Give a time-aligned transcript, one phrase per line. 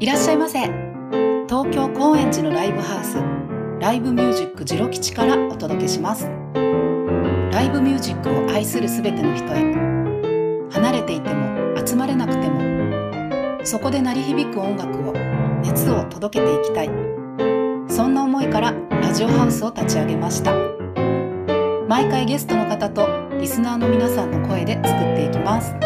[0.00, 0.58] いらっしゃいませ。
[1.48, 3.16] 東京高円寺のライブハウス。
[3.80, 6.28] ライブミュージックジロ吉からお届けします。
[7.52, 9.72] ライブミュージックを愛するすべての人へ。
[10.70, 15.12] 離れていても集まれなくてもそこで鳴り響く音楽を
[15.62, 16.90] 熱を届けていきたい。
[17.88, 20.73] そんな思いからラジオハウスを立ち上げました。
[21.94, 23.06] 毎回ゲストの方と
[23.38, 25.76] リスナーの皆さんの声で作っていきます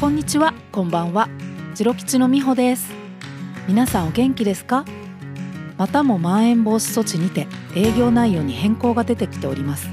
[0.00, 1.28] こんにちは、こんばんは。
[1.76, 2.92] ジロ吉のみほです。
[3.68, 4.84] 皆さんお元気ですか？
[5.78, 7.46] またもまん延防止措置にて
[7.76, 9.88] 営業内容に変更が出てきております。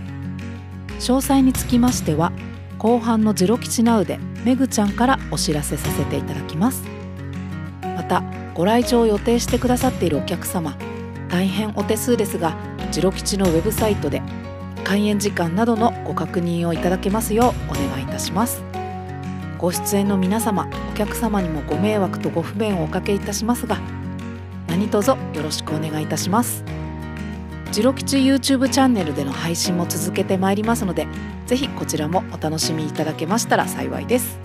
[0.98, 2.32] 詳細につきましては、
[2.80, 6.92] 後半のジロ吉ナウでめぐちゃんからお知らせさせていただきます。
[8.13, 10.77] また、ご来場を予定してくださっているお客様、
[11.30, 12.55] 大変お手数ですが、
[12.92, 14.22] ジロ吉のウェブサイトで
[14.83, 18.61] 開演時間などのご確認をいただけますようお願いいたします。
[19.58, 23.80] ご出演の皆様お客様にもご迷惑とご不便をおかけいたしますが
[24.67, 26.66] 何卒よろしくお願いいたします
[27.72, 31.08] ジロ吉 YouTube チャンネルでの配信も続けてまいりますので
[31.45, 34.38] ぜひこちらもお楽しみいただけましたら幸いです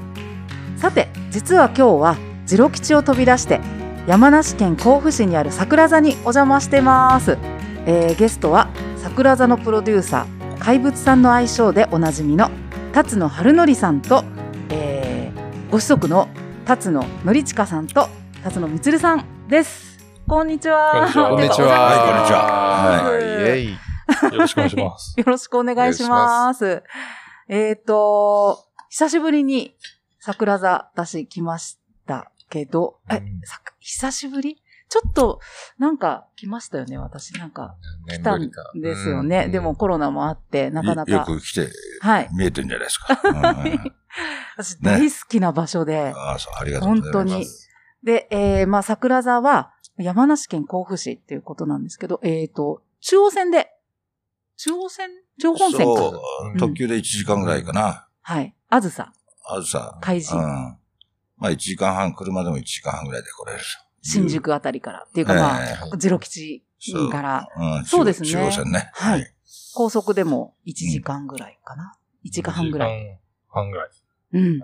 [0.77, 3.61] さて実は今日はジロ吉を飛び出して
[4.07, 7.37] 山梨県甲府市にある桜座にお邪魔してます、
[7.85, 12.51] えーゲストは桜座のプロデューサー怪物さんの愛称でおなじみの
[12.95, 14.25] 辰野春則さんと
[14.71, 16.29] えーご子息の
[16.65, 18.09] 辰野則親さんと
[18.43, 19.99] 辰野充さんです。
[20.27, 21.11] こんにちは。
[21.13, 21.69] こんにちは。
[21.69, 22.43] おはいこんにちは
[22.83, 23.65] はいはい。
[23.65, 24.35] イェイ。
[24.35, 25.15] よろしくお願いします。
[25.21, 26.83] よろしくお願いします。
[27.49, 29.75] えっ、と、久しぶりに
[30.21, 34.63] 桜座私来ましたけど、えうん、さ久しぶり？
[34.89, 35.41] ちょっと、
[35.79, 37.35] なんか来ましたよね、私。
[37.35, 37.77] なんか
[38.09, 39.49] 来たんですよね。
[39.49, 41.27] でも、コロナもあって、なかなよか。
[41.27, 41.69] く来て
[42.01, 42.29] はい。
[42.33, 43.21] 見えてるんじゃないですか。
[43.23, 43.93] うん
[44.57, 46.13] 私大好きな場所で。
[46.17, 47.13] ああ、そう、ありがとうございます。
[47.13, 47.47] 本当に
[48.03, 53.71] で、えー、まあ、桜座は山梨県甲府市っていうことなんですけど、えっ、と、中央線で、
[54.57, 55.11] 中央線？
[55.41, 55.85] 中央本線か。
[55.85, 56.23] そ
[56.55, 58.09] う、特急で1時間ぐらいかな。
[58.23, 58.55] はい。
[58.69, 59.13] あずさ、
[59.49, 59.99] あずさ。
[60.01, 60.77] 海神うん。
[61.39, 63.59] まあ1時間半、車でも1時間半ぐらいで来れる。
[64.03, 66.65] 新宿あたりからっていうか、まあ、えジロ吉
[67.11, 68.91] から、えうんそうですね中央線ね。
[68.95, 69.35] はい。
[69.75, 71.97] 高速でも1時間ぐらいかな。
[72.25, 72.91] 1時間半ぐらい。
[72.91, 73.89] 1時間半ぐらい。
[74.33, 74.47] うん。
[74.47, 74.63] うん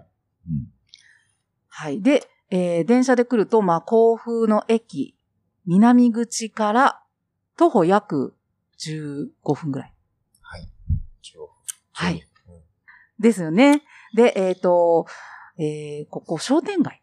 [1.69, 2.01] はい。
[2.03, 5.17] で、えー電車で来ると、まあ、甲府の駅、
[5.67, 7.03] 南口から
[7.57, 8.37] 徒歩約
[8.79, 9.95] 15分ぐらい。
[11.95, 12.63] はいうん。
[13.19, 13.83] ですよね。
[14.15, 15.07] で、えっ、と、
[15.59, 17.01] えーここ商店街。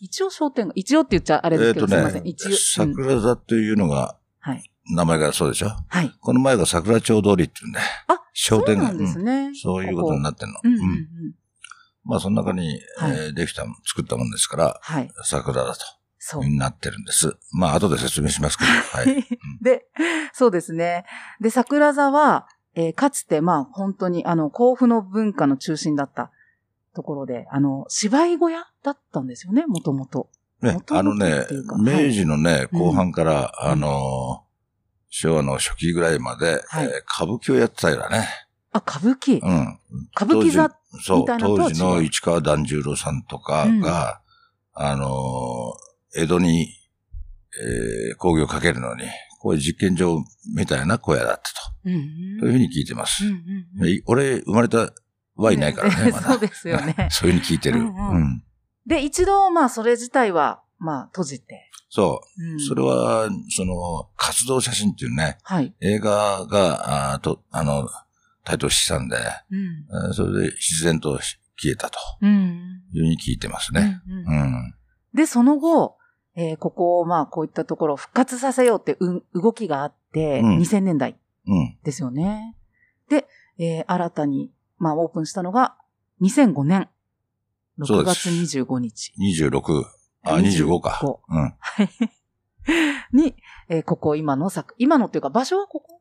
[0.00, 0.72] 一応商店街。
[0.76, 2.24] 一応って言っちゃあれですけど、えっとすいません。
[2.24, 4.62] ね一応。、うん桜座というのが、はい。
[4.92, 5.70] 名前がそうでしょ？
[5.88, 6.10] はい。
[6.20, 7.86] この前が桜町通りって言うんだよ。
[8.08, 8.86] あ、商店街。
[8.88, 9.50] そうなんですうんね。
[9.54, 10.60] そういうことになってんの。
[10.64, 10.96] うんうんううんん。
[12.04, 15.10] まあその中に、はいえーできた、作ったもんですから、はい。
[15.24, 15.80] 桜だと。
[16.18, 16.44] そう。
[16.44, 17.36] になってるんです。
[17.52, 18.70] まあ、後で説明しますけど。
[18.98, 19.24] はい。
[19.62, 19.86] で、
[20.32, 21.04] そうですね。
[21.40, 26.30] で、桜座は、えーかつて、まあ、本当に、あの、甲府の文化の中心だった
[26.94, 30.28] ところで、あの、芝居小屋だったんですよね、もともと。
[30.62, 31.46] ねあのね
[31.82, 34.50] 明治のね、うん後半から、うんあのー
[35.12, 38.28] 昭和の初期ぐらいまで、はいえー歌舞伎をやってたよね。
[38.72, 39.40] あ、歌舞伎。
[39.42, 39.78] うん。
[40.14, 40.68] 歌舞伎座。
[41.18, 44.20] みたいなのとは当時の市川團十郎さんとかが、
[44.74, 46.68] あのー江戸に、
[47.60, 49.02] えー工業をかけるのに、
[49.40, 50.16] こういう実験場
[50.54, 51.42] みたいな小屋だった
[51.84, 52.40] うんと。
[52.42, 53.24] というふうに聞いてます。
[53.24, 54.92] うんうんうんい俺、生まれた
[55.46, 56.28] はいないからね、まだ。
[56.32, 57.80] そうですよね そういうふうに聞いてる。
[57.80, 58.42] ううんんうん
[58.86, 61.70] で、一度、まあ、それ自体は、まあ、閉じて。
[61.90, 62.56] そうう。
[62.56, 65.74] んそれは、その、活動写真っていうね、はい。
[65.80, 67.88] 映画が、あーと、あの、
[68.42, 69.86] 台頭したんで、うん。
[70.06, 72.82] えーそれで自然と消えたとうん。
[72.92, 74.00] いうふうに聞いてますね。
[74.08, 74.74] うんうんうん。
[75.14, 75.98] で、その後、
[76.34, 81.16] えーここを、まあ、こういったところを復活させようってう動きがあって、うん2000年代
[81.46, 81.78] うん。
[81.84, 82.56] ですよね。
[83.10, 83.26] で、
[83.58, 84.50] えー新たに、
[84.80, 85.76] まあ、オープンしたのが、
[86.22, 86.88] 2005年、
[87.78, 88.28] 6そうです。
[88.28, 89.12] 月25日。
[89.20, 89.84] 26、
[90.24, 90.98] あ、25か。
[91.02, 91.54] 25うん。
[93.22, 93.34] に、
[93.68, 96.00] えーここ今の作、今のっていうか場所はここ？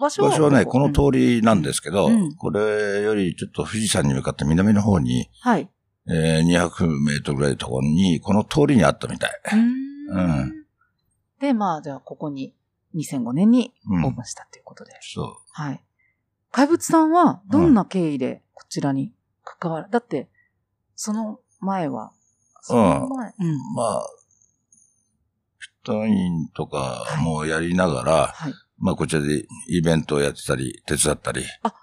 [0.00, 0.78] 場所は場所はね、ここ。
[0.80, 2.34] の通りなんですけど、うん。
[2.36, 5.68] これよりちょっと富士山に向かって南の方に、はい。
[6.08, 9.30] えー200メートルぐらいのところに、この通りにあったみたい。
[9.52, 10.40] うーん。
[10.40, 10.52] うん。
[11.40, 12.54] で、まあ、じゃあ、ここに、
[12.94, 14.04] 2005年にうん。
[14.04, 14.92] オープンしたということで。
[15.00, 15.84] そはい。
[16.52, 19.12] 怪物さんは、どんな経緯でこちらに
[19.42, 20.28] 関わる、だって、
[20.94, 22.12] その前は、
[22.60, 23.34] その前。
[23.40, 23.74] うん。
[23.74, 24.06] まあ、
[25.58, 28.54] ピットインとかもやりながら、はい。
[28.78, 31.74] まあこちらでイベントをやってたり、手伝ったりあ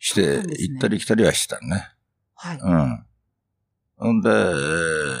[0.00, 1.88] して、ね行ったり来たりはしてたね。
[2.34, 2.58] はい。
[2.58, 3.06] うん。
[3.96, 5.18] ほんで、えー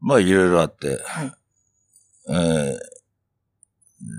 [0.00, 1.32] まあいろいろあって、はい。
[2.28, 2.78] えー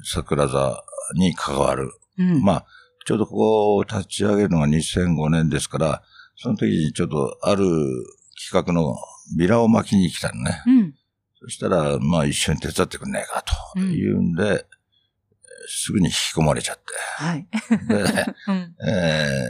[0.03, 1.91] 桜座に関わる。
[2.17, 2.41] うん。
[2.41, 2.65] まあ、
[3.05, 6.03] ちょうどここを立ち上げるのが2005年ですから、
[6.37, 7.63] その時にちょっとある
[8.51, 8.95] 企画の
[9.37, 10.61] ビラを巻きに来たのね。
[10.65, 10.93] うん。
[11.41, 13.43] そしたら、まあ一緒に手伝ってくんねえか
[13.73, 14.59] というんで、えー
[15.67, 16.79] すぐに引き込まれちゃっ
[17.17, 17.47] はい。
[17.49, 17.77] て。
[17.87, 17.95] で、
[18.47, 18.75] うん。
[18.87, 19.49] えー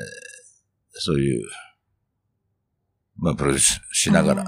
[0.97, 1.45] そういう、
[3.17, 4.45] まあプロデュースしながら。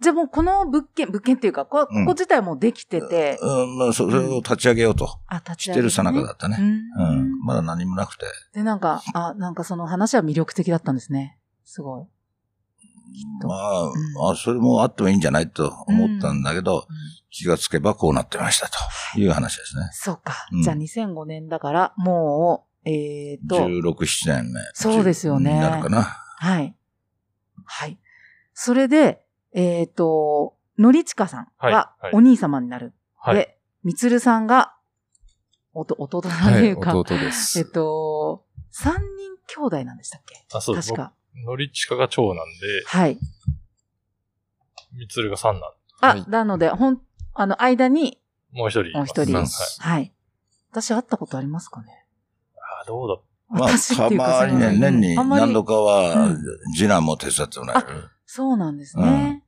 [0.00, 3.62] じゃあもうこの物件、物件っていうか、ここ自体もできてて、うん。
[3.62, 6.56] うん、まあそそれを立ち上げようとあ、立ちしてるさなかだっったね。
[6.58, 7.32] ううん。
[7.32, 7.38] ん。
[7.44, 8.26] まだ何もなくて。
[8.54, 11.38] で、なんか、あ、なんかその話は魅力的だったんですね。
[11.64, 12.06] すごい。
[13.40, 13.92] とまあ、うん
[14.30, 16.82] あ、それもあってもいいんじゃないと思ったんだけど、うん
[17.30, 19.88] 気がつけばこうなってましたという話ですね。
[19.92, 20.48] そうか。
[20.50, 24.60] うんじゃあ2005年だから、もう、えっ、と、16、7年目。
[24.72, 26.02] そうですよねになるかな。
[26.02, 26.74] はい。
[27.64, 27.98] はい。
[28.54, 29.22] それで、
[29.52, 32.92] えっ、と、のりちかさんはいがはいお兄様になる。
[33.16, 33.36] はい。
[33.36, 34.74] で、みつるさんが、
[35.74, 37.58] おと、 弟さんとはいい、うか、弟です。
[37.58, 40.44] えっと、三人兄弟なんでしたっけ？
[40.52, 40.88] あ、そうです。
[40.90, 41.12] 確か。
[41.34, 42.44] 僕のりちかが長男
[42.86, 43.14] はい。
[43.14, 43.20] で、
[44.92, 45.72] みつるが三男。
[46.00, 47.00] あ、はいなので、ほん、
[47.34, 48.20] あの、間に、
[48.52, 49.18] もう一人います。
[49.18, 49.46] もう一人はい。
[49.94, 50.14] はい。
[50.70, 52.04] 私会ったことありますかね？
[52.82, 56.38] あ、どうだまあ、私っていうかたまにね、年に何度かはうん、
[56.76, 58.10] 次男も手伝ってもらえる。
[58.30, 59.42] そうなんですね。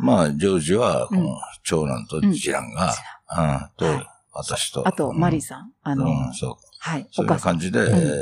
[0.00, 0.04] うん。
[0.04, 2.92] まあ、ジョージは、こうんの長男と次男が、
[3.38, 4.86] うん、とはい、私と。
[4.88, 5.72] あと、マリーささん？
[5.82, 5.98] あん。
[5.98, 6.56] の、うん、そう。
[6.80, 7.06] はい。
[7.12, 7.38] そういう。
[7.38, 7.78] 感じで、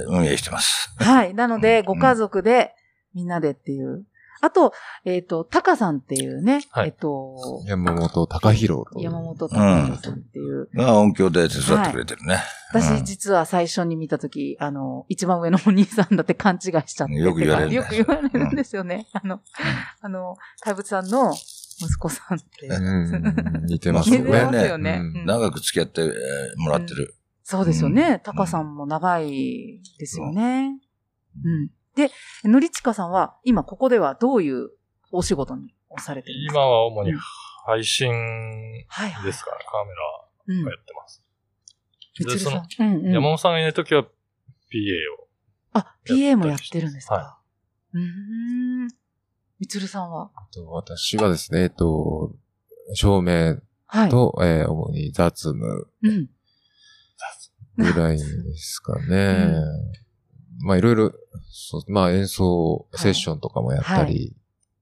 [0.06, 0.94] 運営してます。
[0.98, 1.32] はい。
[1.34, 2.74] なので、うんご家族で、
[3.14, 4.04] みんなでっていう。
[4.40, 4.72] あと、
[5.04, 9.00] えっ、と、タカさんっていうね、はいえっ、と、山本隆弘と。
[9.00, 10.68] 山本隆弘さんっていう。
[10.74, 12.38] が音響で手伝ってくれてるね。
[12.72, 17.14] 私、実は最初に見たとき、あの、一番上のお兄さんだって勘違いしちゃって。
[17.14, 19.06] よく言われるよく言われるんですよね。
[19.12, 19.40] あの、
[20.00, 22.66] あの、怪物さんの息子さんって。
[22.66, 25.00] うん、似てますまあ似てますねよね。
[25.00, 26.10] うんうん長く付き合ってえー
[26.58, 27.14] もらってる。
[27.42, 28.02] そうですよね。
[28.02, 30.78] うんタカさんも長いですよね。
[31.44, 31.70] うん。
[31.96, 32.10] で、
[32.44, 34.70] のりちかさんは、今ここではどういう
[35.10, 36.60] お仕事にされてるんですか？
[36.60, 37.18] 今は主にうん
[37.66, 38.08] 配信
[38.86, 39.24] はいはい。
[39.26, 40.64] ですから、カメうん。
[40.64, 41.24] ラがやってます。
[42.20, 42.86] みつるでそのさん。
[42.86, 43.12] うんうん。
[43.12, 44.06] 山本さんがいないときは PA
[45.20, 45.28] を。
[45.72, 47.38] あ、PA もやってるんですか、は
[47.92, 48.88] うーん。
[49.58, 50.30] みつるさんは？
[50.70, 52.36] 私はですね、えっと、
[52.94, 53.58] 照明
[53.88, 54.10] はい。
[54.10, 56.28] と、えー主に雑務うん。
[57.78, 59.54] ぐらいですかね。
[60.60, 61.12] まあいろいろ、
[61.50, 64.36] そうまあ演奏セッションとかもやったり、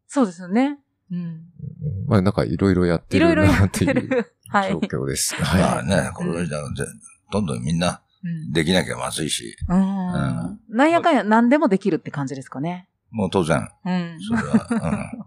[0.06, 0.78] そうですよね。
[1.10, 1.18] うん。
[1.18, 1.44] うん
[2.06, 4.26] まあなんかいろいろやってるなっていう。
[4.70, 5.34] 状況です。
[5.40, 6.84] まはあね、これじゃぜ
[7.32, 12.88] どんどんみんなうんできなきゃまずいし、うんんなんやかんや何でもできるって感じですかね。
[13.10, 14.16] もう当然、うん。
[14.20, 15.16] それは、い。
[15.16, 15.24] うん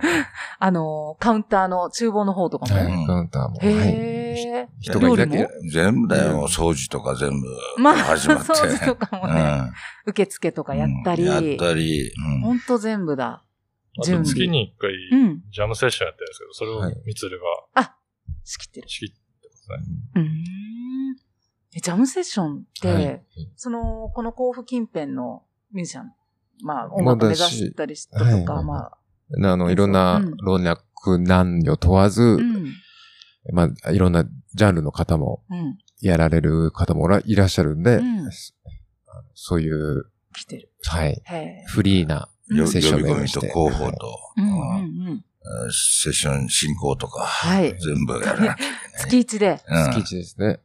[0.58, 2.74] あの、カウンターの厨房の方とかも。
[2.74, 3.56] はへい、カウンターも。
[3.56, 4.19] はい。
[4.48, 4.68] え。
[4.80, 7.46] 人がいなければうん、全部だよ、うん掃除とか全部
[7.78, 8.44] まあ、始まって。
[8.52, 9.40] 掃除とかもね、
[10.06, 11.22] うん受付とかやったり。
[11.24, 13.44] うんやったり、うんほんと全部だ。
[13.98, 15.42] あ準備と月に一回、うん。
[15.50, 17.40] ジャムセッションやってるんですけど、それはいをみつる
[18.44, 18.88] 仕切ってるが。
[18.88, 19.76] 仕切ってますね。
[20.16, 20.26] うーん。
[21.76, 23.22] え、ジャムセッションって、はい
[23.56, 26.12] その、この甲府近辺のミュージシャン、
[26.62, 28.98] まあ、音楽目指したりしたとか、まあ
[29.46, 30.84] あ、あの、いろんなうん老若
[31.18, 32.72] 男女問わず、うん。
[33.52, 35.78] まあ、いろんなジャンルの方もうん。
[36.02, 38.30] やられる方もおらいらっしゃるんで、うん
[39.34, 40.70] そういう、来てる。
[40.84, 41.22] はい。
[41.66, 45.24] フリーなよセッション呼び込みと広報と、うんうんうんうん。
[45.42, 47.74] えーセッション進行とか、はい。
[47.78, 48.80] 全部やらなきゃいけない。
[48.98, 50.46] 月一で、うん月一ですね。
[50.46, 50.60] うん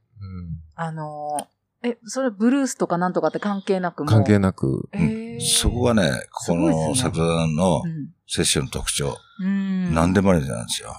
[0.75, 5.39] あのー、え、それブルースとかなんとかって関係なく関係なく、へえ。
[5.39, 8.10] そこがね、このすごい作田のうん。
[8.27, 9.94] セッションの特徴、うん。
[9.94, 10.94] 何でもありなんですよ。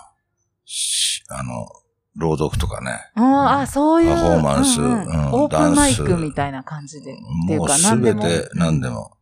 [0.66, 1.68] しあの、
[2.16, 2.90] 朗読とかね。
[3.14, 4.10] あーあ、そういう。
[4.10, 7.16] パフォーマンスうんうんうんオープンマイダンスクみたいな感じで。
[7.46, 7.96] もうか、す。
[7.96, 9.12] べて何でも。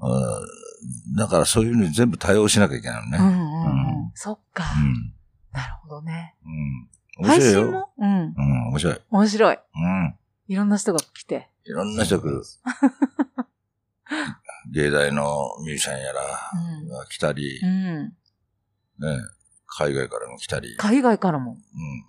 [0.00, 0.12] うん
[1.16, 3.18] だからそういうのに全部対応しなきゃいけないのね。
[3.18, 3.38] うんうんうんう
[4.08, 4.12] ん。
[4.14, 4.64] そっか。
[4.82, 5.14] うん。
[5.52, 6.34] なるほどね。
[6.44, 6.88] うん。
[7.24, 7.60] 面白いよ。
[7.60, 7.88] 配信も？
[7.98, 8.08] うん。
[8.08, 8.34] うん、
[8.68, 9.00] 面白い。
[9.10, 9.56] 面白い。
[9.56, 10.14] うん。
[10.48, 11.48] いろんな人が来て。
[11.64, 12.42] いろんな人が来る。
[14.72, 16.20] 芸大のミュージシャンやら
[17.08, 18.04] 来たり、うん。
[18.06, 18.12] ね、
[19.74, 21.52] 海外からも来たり、海外からも。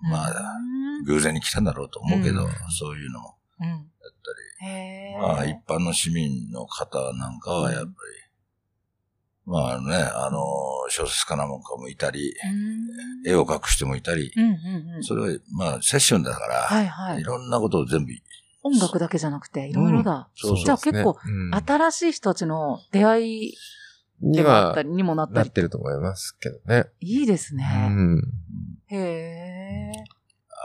[0.04, 1.04] うん、まあ、うん。
[1.06, 2.50] 偶然に来たんだろうと思うけど、うん。
[2.78, 3.36] そういうのも。
[3.60, 3.68] うん。
[3.68, 3.80] やっ
[4.60, 5.16] たへえ。
[5.16, 7.94] り、まあ、一般の市民の方なんかはやっぱり、
[9.46, 10.40] まあね、あの、
[10.90, 12.34] 小説家なもんかもいたり、
[13.26, 13.30] うん。
[13.30, 15.04] 絵を描く人もいたり、うんうんうん。
[15.04, 17.22] それは、まあ、セッションだから、はいはい。
[17.22, 17.24] い。
[17.24, 18.12] ろんなことを全部、
[18.64, 20.30] 音楽だけじゃなくて、いろいろだ。
[20.36, 21.56] そうそうじゃあ結構、うん。
[21.56, 23.54] 新しい人たちの出会い
[24.24, 25.50] にはったり、にもなったりなっ。
[25.50, 26.86] てると思いますけどね。
[27.00, 27.64] いいですうね。
[27.66, 28.20] ん。
[28.88, 29.92] へえ。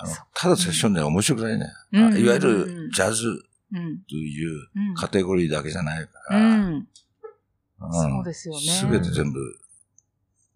[0.01, 1.67] あのただセッションでは面白くないね。
[1.93, 3.27] いわゆるジャズ
[3.73, 3.99] うん。
[4.09, 4.95] といううん。
[4.95, 6.89] カテゴリーだけじゃないかうら、ん。
[7.81, 8.61] そうですよね。
[8.61, 9.41] すべて全部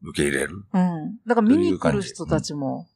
[0.05, 0.65] 受け入れる。
[0.73, 1.19] うん。
[1.27, 2.89] だから見に来る人たちも、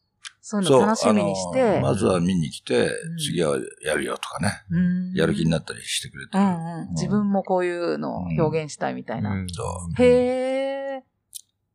[0.48, 2.88] そういうの楽しみにしてまずは見に来て、ん
[3.18, 6.44] 次はやるよとかね、うんやる気になったりしてくれてる。
[6.44, 6.90] うんうん。
[6.90, 9.34] 自分もこういうのを表現したいみたいな。
[9.98, 11.02] へえ。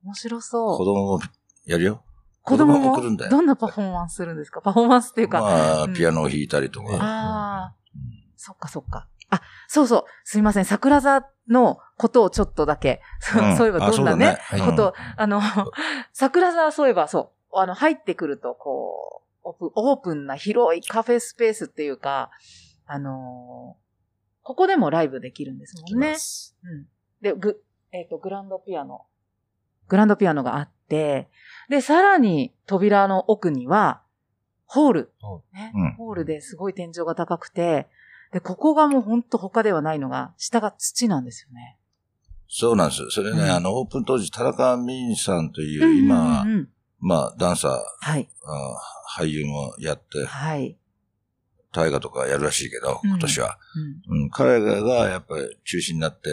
[0.05, 0.77] 面白そう。
[0.77, 1.19] 子供も
[1.65, 2.05] やるよ。
[2.43, 2.95] 子供も？
[2.95, 3.31] 来るんだよ。
[3.31, 4.61] どんなパフォーマンスするんですか？
[4.61, 5.41] パフォーマンスっていうか。
[5.41, 6.95] まあ、うんピアノを弾いたりとか。
[6.95, 7.75] ああ、
[8.37, 9.09] そっかそっか。
[9.31, 10.03] あ、そうそう。
[10.23, 10.65] すいません。
[10.65, 13.01] 桜座のことをちょっとだけ。
[13.19, 15.41] そううんそういえばどんなねこと、あの、
[16.13, 22.31] 桜座はそういえばそう、あの、入ってくると、こう、オープンオープンな広いカフェスペースっていうか、
[22.85, 23.81] あのー
[24.43, 26.15] ここでもライブできるんですもんね。
[26.63, 26.87] うん。
[27.21, 29.05] で、グ、えっ、と、グランドピアノ。
[29.87, 31.29] グランドピアノがあって、
[31.69, 34.01] で、さらに扉の奥には、
[34.65, 35.13] ホール。
[35.19, 37.87] ホねうんホールですごい天井が高くて、
[38.33, 41.77] で、ここがもうほんと他ではないのが、下が土なんですよね。
[42.47, 43.09] そうなんです。
[43.09, 46.69] それね、うんあの、オープン当時、田中美さんという、今はうんうんうん
[47.01, 48.29] まあ、ダンサー、はい。
[48.45, 48.77] あ
[49.19, 50.77] 俳優もやって、はい。
[51.73, 53.57] 大河とかやるらしいけど、うん今年は。
[54.07, 56.29] うんうん、彼らがやっぱり中心になって、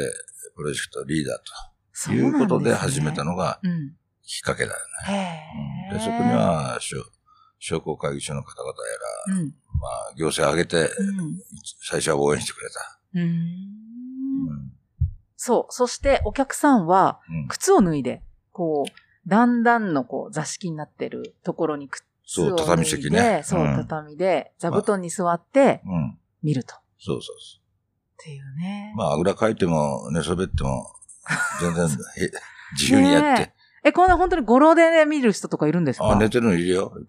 [0.54, 3.94] プロジェクトリーダーということで始めたのがうん。
[4.22, 5.42] きっかけだよね。
[5.90, 6.96] うんで、そこに、は、商
[7.58, 9.54] 商工会議所の方々やら、うん。
[9.80, 11.40] まあ、行政を挙げて、うん。
[11.82, 13.00] 最初は応援してくれた。
[13.14, 13.20] う。
[13.20, 14.72] うんん
[15.36, 15.72] そう。
[15.72, 18.22] そして、お客さんは、うん靴を脱いで、
[18.52, 22.02] こう、段々のこう座敷になってるところに靴
[22.40, 26.18] を脱いで、そう畳席ねそう、うん畳で、座布団に座ってうん。
[26.42, 26.74] 見ると。
[26.74, 27.58] っそうそうそ
[28.24, 28.92] ていうね。
[28.94, 28.98] う。
[28.98, 30.92] まあ、あぐらかいても、寝そべっても、
[31.60, 31.84] 全然、
[32.18, 32.30] え
[32.72, 33.54] 自由にやってね。
[33.84, 36.10] え、こんな本当に語呂でね、見る人とかいるんですか？
[36.10, 36.92] あ、寝てるのいるよ。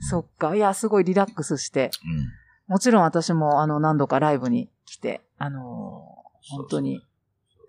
[0.00, 0.54] そっか。
[0.54, 1.90] いや、すごいリラックスして。
[2.04, 2.28] うん。
[2.68, 6.20] もちろん私も、あの、何度かライブに来て、あのー
[6.56, 7.06] 本当に、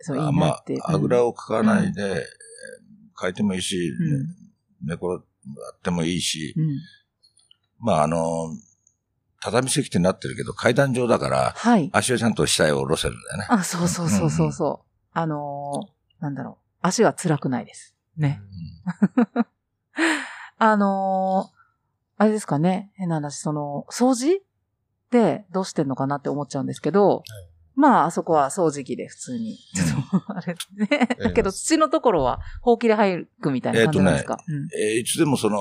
[0.01, 0.77] そう、いいなって。
[0.77, 2.23] まあ、あぐらを、をかかないで、えー
[3.23, 5.21] 書いてもいいし、うん寝転がっ
[5.83, 6.79] てもいいし、うん。
[7.79, 8.49] まあ、あの、
[9.39, 11.89] 畳席ってなってるけど、階段上だから、はい。
[11.93, 13.45] 足をちゃんと下へ下ろせるんだよね。
[13.49, 14.87] あ、そうそうそうそうそう。
[15.13, 16.65] あのーなんだろう。
[16.81, 17.95] 足は辛くないです。
[18.17, 18.41] ね。
[20.57, 21.61] あのー
[22.17, 22.91] あれですかね。
[22.95, 24.41] 変な話、その、掃除っ
[25.09, 27.23] てどうしてんのかなって思っちゃうんですけど、
[27.75, 29.57] まあ、あそこは掃除機で普通に。
[29.57, 30.87] ちょっと、あれね。
[30.91, 34.37] ええだけど、土のところは、ほうきで入るみたいな感じなんですか？
[34.77, 35.57] えーいつでもその、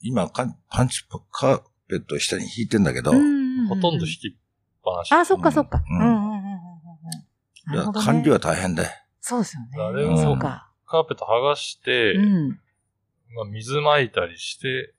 [0.00, 3.66] 今かパンチカーペットを下に引いてんだけど、うん。
[3.68, 4.36] ほとんど引きっ
[4.84, 5.12] ぱなし。
[5.12, 5.78] あ、そっかそっか。
[5.78, 6.46] ううんんうんうんうんうんうん。
[7.66, 8.86] なるほどね管理は大変で。
[9.20, 9.68] そうですよね。
[9.82, 10.70] あれをそうか。
[10.86, 12.48] カーペット剥がして、うん。
[13.34, 14.94] まあ、水撒いたりして、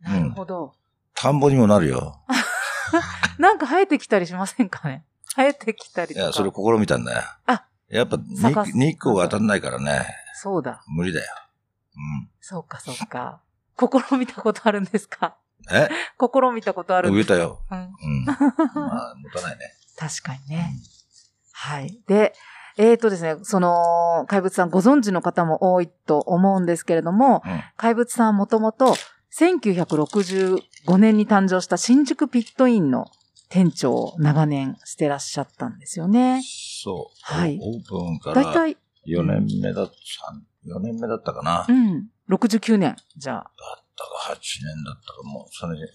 [0.00, 0.74] なるほど。
[1.14, 2.20] 田んぼにもなるよ。
[3.38, 5.04] なんか生えてきたりしませんかね？
[5.36, 6.20] 生えてきたりとか。
[6.20, 7.22] いや、それ試みたんだよ。
[7.46, 8.32] あやっぱ日
[8.92, 10.06] 光が当たんないからね、
[10.40, 10.82] そうだ。
[10.88, 11.26] 無理だよ。
[11.96, 12.30] うん。
[12.40, 13.40] そうか、そうか。
[13.78, 15.36] 試みたことあるんですか？
[15.70, 15.88] え？
[16.20, 17.34] 試みたことあるんですか？
[17.34, 17.60] 植えたよ。
[17.70, 17.78] うん。
[17.78, 18.24] うん。
[18.24, 19.72] まあ、持たないね。
[19.98, 20.72] 確かにね。
[21.52, 21.98] はい。
[22.06, 22.34] で、
[22.76, 28.96] えっ、とですね、その、怪物さんご存知の方も多いと思うんですけれども、うん怪物さんもともと
[29.36, 33.06] 1965年に誕生した新宿ピットインの
[33.48, 36.40] 店長を長年してらっしゃったんですよね。
[36.44, 37.16] そう。
[37.20, 38.76] はいオープンからだいたい、
[39.06, 39.92] 4年目だった、
[40.68, 41.58] 4年目だったかな。
[41.58, 43.50] だっうん、69年、じゃあ。
[43.96, 45.92] たか8年だったか、もう、それで、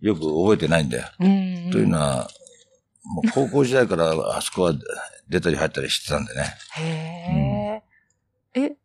[0.00, 1.08] よく覚えてないんだよ。
[1.18, 2.28] うんというのは、
[3.04, 4.74] もう高校時代からあそこは
[5.28, 6.44] 出たり入ったりしてたんでね。
[6.76, 7.82] へ
[8.54, 8.76] え、え、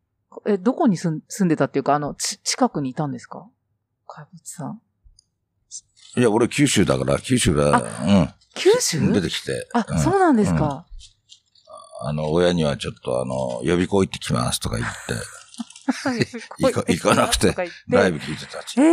[0.45, 3.47] え、どこに住ん住んでたっていうか、あの、ち、近くにいたんですか？
[4.07, 4.81] 怪物さん。
[6.17, 7.83] いや、俺九州だから、九州が、
[8.55, 9.67] 九州うん、出てきて。
[9.73, 10.85] あ、うんそうなんですか。
[12.01, 14.95] あの、親にはちょっとあの、予備校行ってきますとか言って、
[16.59, 17.55] 行か行かなくて
[17.87, 18.79] ライブ聞いてたし。
[18.79, 18.83] え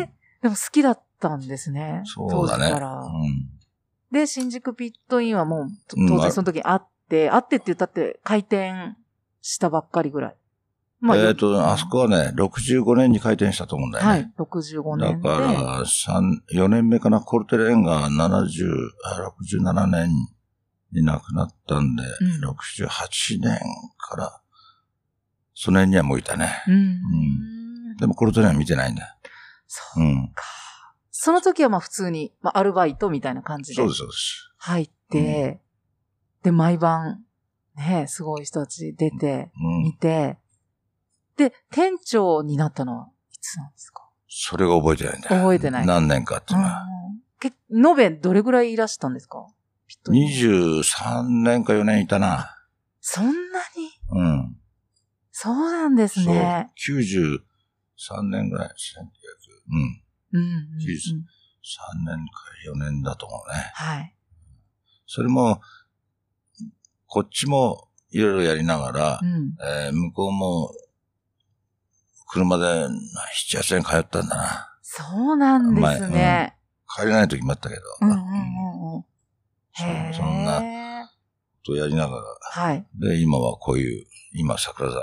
[0.00, 0.10] え
[0.42, 2.02] でも好きだったんですね。
[2.06, 2.66] そうだね。
[2.68, 2.94] 当時から。
[3.00, 3.50] うん。
[4.12, 8.96] で、新宿ピットインはもう、当然その時あって、あってって言ったって開店
[9.42, 10.36] したばっかりぐらい。
[10.98, 14.10] まえっ、と、あそこはね、65年に開店したと思うんだよね。
[14.10, 15.28] はい、65だ年で。
[15.28, 18.46] から、三4年目かな、コルテレンが70、
[19.04, 20.10] あ67年
[20.92, 23.58] に亡くなったんで、うん68年
[23.98, 24.40] から、
[25.54, 26.62] その辺にはもういたね。
[26.66, 27.96] うん。
[27.96, 29.18] でもコルトネは見てないんだ。
[29.66, 30.06] そうう。
[30.06, 30.32] ん。
[31.10, 34.52] その時はまあ普通に、まあアルバイトみたいな感じでそうです、そうです。
[34.58, 35.60] 入って、
[36.42, 37.24] で、毎晩、
[37.74, 39.94] ね、すごい人たち出て、うん見。
[39.94, 40.38] て、
[41.36, 44.02] で、店長になったのはいつなんですか？
[44.28, 45.28] それが覚えてないんだ。
[45.28, 46.82] 覚えてない何年かっていうのは。
[46.82, 46.96] うん
[47.38, 49.46] け延べどれぐらいいらしたんですか？
[49.86, 52.56] ピットに23年か4年いたな。
[53.02, 53.32] そんな
[53.76, 53.90] に？
[54.10, 54.56] うん。
[55.32, 56.24] そうなんです。
[56.26, 56.72] ね。
[56.88, 58.72] 93年ぐらい、1900。
[59.70, 60.02] うん。
[60.32, 60.78] うんうんうん。
[60.80, 60.84] 93
[62.06, 62.32] 年か
[62.74, 63.70] 4年だと思うね。
[63.74, 64.14] はい。
[65.06, 65.60] それも、
[67.06, 69.54] こっちもいろいろやりながら、うん。
[69.62, 70.70] えー向こうも、
[72.26, 72.88] 車で7、
[73.60, 74.78] 8年通ったんだな。
[74.82, 76.56] そうなんですね。
[76.96, 77.82] 帰れない時もあったけど。
[78.02, 79.04] うんうんうんうん。
[80.14, 82.22] そんなことやりながら。
[82.42, 82.86] はい。
[82.94, 85.00] で、今はこういう、今桜座、う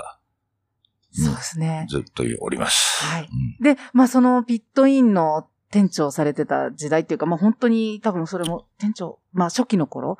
[1.16, 1.86] そうですね。
[1.88, 3.04] ずっとおります。
[3.04, 10.18] はいうんで、まあそのピットインの店長をされてた時代っていうか、まあ本当に多分それも店長、まあ初期の頃、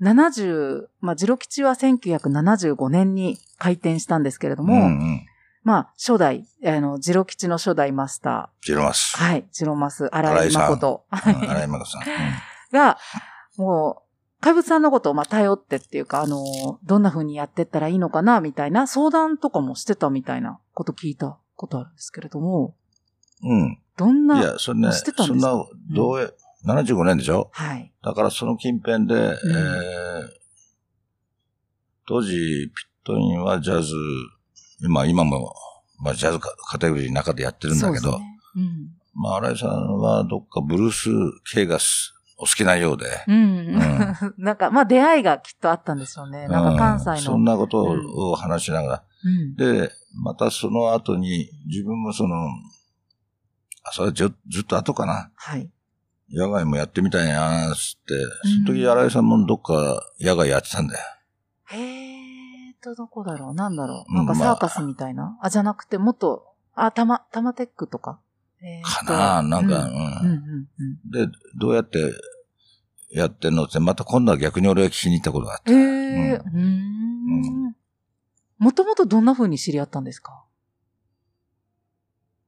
[0.00, 5.26] 70、まあジロ吉は1975年に開店したんですけれども、うんうん。
[5.64, 9.14] まあ初代、あの、ジロ吉の初代マスタジロマス。
[9.16, 10.62] ー、はい、ジロマス、荒井荒井さん。
[10.62, 11.04] 誠。
[11.10, 12.02] うん荒井真子さん。
[12.02, 12.08] うん。
[12.72, 12.98] が、
[13.56, 14.02] もう、
[14.40, 16.42] 怪物さんのことをまあ頼ってっていうか、あの、
[16.84, 22.74] どんな風にやってったらいいのかな、みたいな相談とかもしてたみたいなこと聞いたことあるんですけれども、
[23.44, 23.78] うん。
[23.96, 25.52] どんな、いや、それね、知ってたんそんですか？
[25.56, 25.64] な、
[25.94, 26.30] どうや、
[26.66, 27.50] 75年でしょ？
[27.52, 27.92] はい。
[28.02, 29.32] だからその近辺で、えー
[32.08, 33.94] 当時、ピットインはジャズ、
[34.82, 35.54] 今、今も、
[36.00, 38.24] まあ、ジャズカカテゴリーの中でやってるんだけど、ね
[38.56, 38.90] うん。
[39.14, 41.10] まあ、新井さんはどっかブルース
[41.52, 43.72] 系がすお好きなようで、うん。
[44.36, 46.48] なんか、まあ出会いがきっとあったんでしょうね。
[46.48, 47.32] なんか関うん西の。
[47.32, 49.54] そんなことを話しながら、うん。
[49.54, 52.34] で、またその後に、自分もその、
[53.84, 55.30] あ、それずずっと後かな。
[55.36, 55.70] はい。
[56.32, 61.00] 野外もやってみたいな、つって、うんその時新井さんもどっか野外やってたんだよ。
[61.68, 62.11] へー
[62.82, 63.54] と、どこだろう？
[63.54, 64.10] なんだろう？
[64.10, 64.48] うんなんかまあ。
[64.48, 68.20] サーカスみたいな、あ、じゃなくて、もっと、あ、たま、たまテックとか？
[68.62, 69.88] えーかとななんか、う。
[69.88, 69.94] うん。
[69.94, 71.10] んうん、うん、うん。
[71.10, 72.12] で、どうやって
[73.10, 75.72] やってんのって、また今度は逆に俺が聞きに行ったことがあって。
[75.72, 76.40] え。
[78.58, 80.44] もともとどんな風に知り合ったんですか？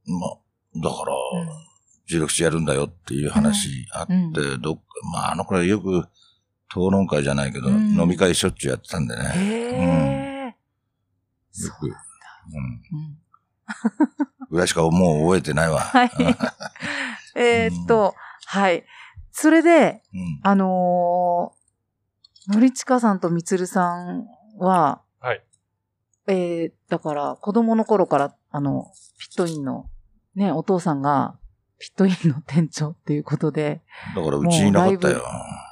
[0.07, 0.31] まあ、
[0.77, 1.49] だから、うん。
[2.23, 4.63] 16時やるんだよっていう話あって、うん。
[4.63, 6.07] どっか、まあ、あの頃よく
[6.71, 7.99] 討論会じゃないけど、うん。
[7.99, 10.14] 飲み会しょっちゅうやってたんでね。
[11.63, 11.93] よそうく、うん。
[11.93, 13.19] うん
[14.51, 15.81] ぐらいしかもう覚えてないわ。
[15.81, 16.11] はい。
[17.35, 18.15] えーっと、
[18.47, 18.85] はい。
[19.33, 20.41] それで、うん。
[20.43, 24.27] あのー、のりちかさんとみつるさん
[24.59, 25.43] は、はい。
[26.29, 28.87] えー、だから、子供の頃から、あの、
[29.19, 29.87] ピットインの、
[30.37, 31.37] ね、お父さんが、
[31.79, 33.83] ピットインの店長っていうことで、
[34.15, 35.23] だからうちにいなかったよ。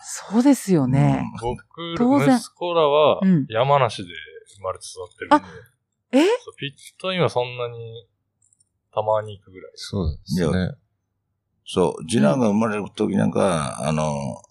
[0.02, 1.24] そうですよね。
[1.40, 4.08] 僕、当然息子らはうん山梨で
[4.56, 5.71] 生まれて育ってるんで、えそ
[6.12, 6.70] うピッ
[7.01, 8.07] トインはそんなに
[8.92, 9.87] たまに行くぐらいです。
[9.87, 10.75] そうですね。
[11.64, 14.42] そう、次男が生まれる時なんか、あの、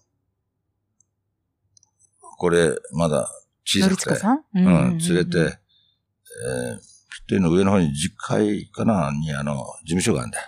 [2.38, 3.30] これ、まだ
[3.64, 4.38] 小のさくて、りちかさん？
[4.38, 10.48] ううん、連れて、えー、ピットインの上の方に10階かな、にあの、事務所があるんだよ。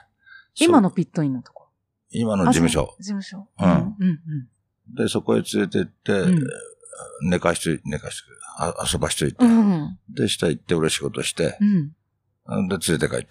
[0.56, 1.67] 今のピットインのとこ？
[2.10, 2.95] 今の事務所。
[2.99, 3.47] 事務所。
[3.60, 4.95] うんうん、うん。
[4.95, 6.43] で、そこへ連れてって、うん
[7.23, 9.71] 寝かしとい寝かしといあ遊ばしといて、うん。
[9.71, 9.97] うん。
[10.10, 12.67] で、下行って俺仕事してう、ん。
[12.67, 13.27] で、連れて帰ったとか。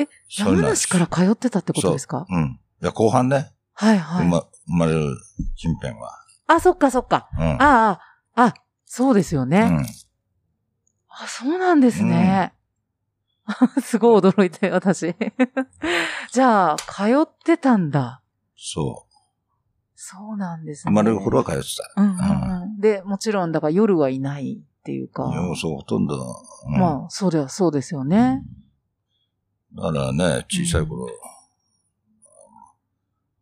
[0.00, 2.26] え、山梨から通ってたってことですか？
[2.28, 2.60] うん。
[2.82, 4.24] いや、後半ね、はいはい。
[4.24, 5.16] 生ま生まれる
[5.56, 6.16] 近辺は。
[6.46, 7.28] あ、そっかそっか。
[7.38, 7.62] うん。
[7.62, 8.00] あ
[8.34, 9.60] あ、あ、そうですよね。
[9.60, 9.86] うん。
[11.08, 12.54] あ、そうなんですね。
[13.82, 15.14] すごい驚いて、私。
[16.32, 18.22] じゃあ、通ってたんだ。
[18.56, 19.09] そう。
[20.02, 20.90] そうなんですね。
[20.90, 22.00] 生まれる頃は通ってた。
[22.00, 22.80] うんうんうん。
[22.80, 25.30] で、もちろん、だから夜はいないっていうか。
[25.30, 26.16] いや、そう、ほとんど。
[26.16, 28.42] うんまあ、そうではそうですよね。
[29.76, 31.06] だからね、小さい頃、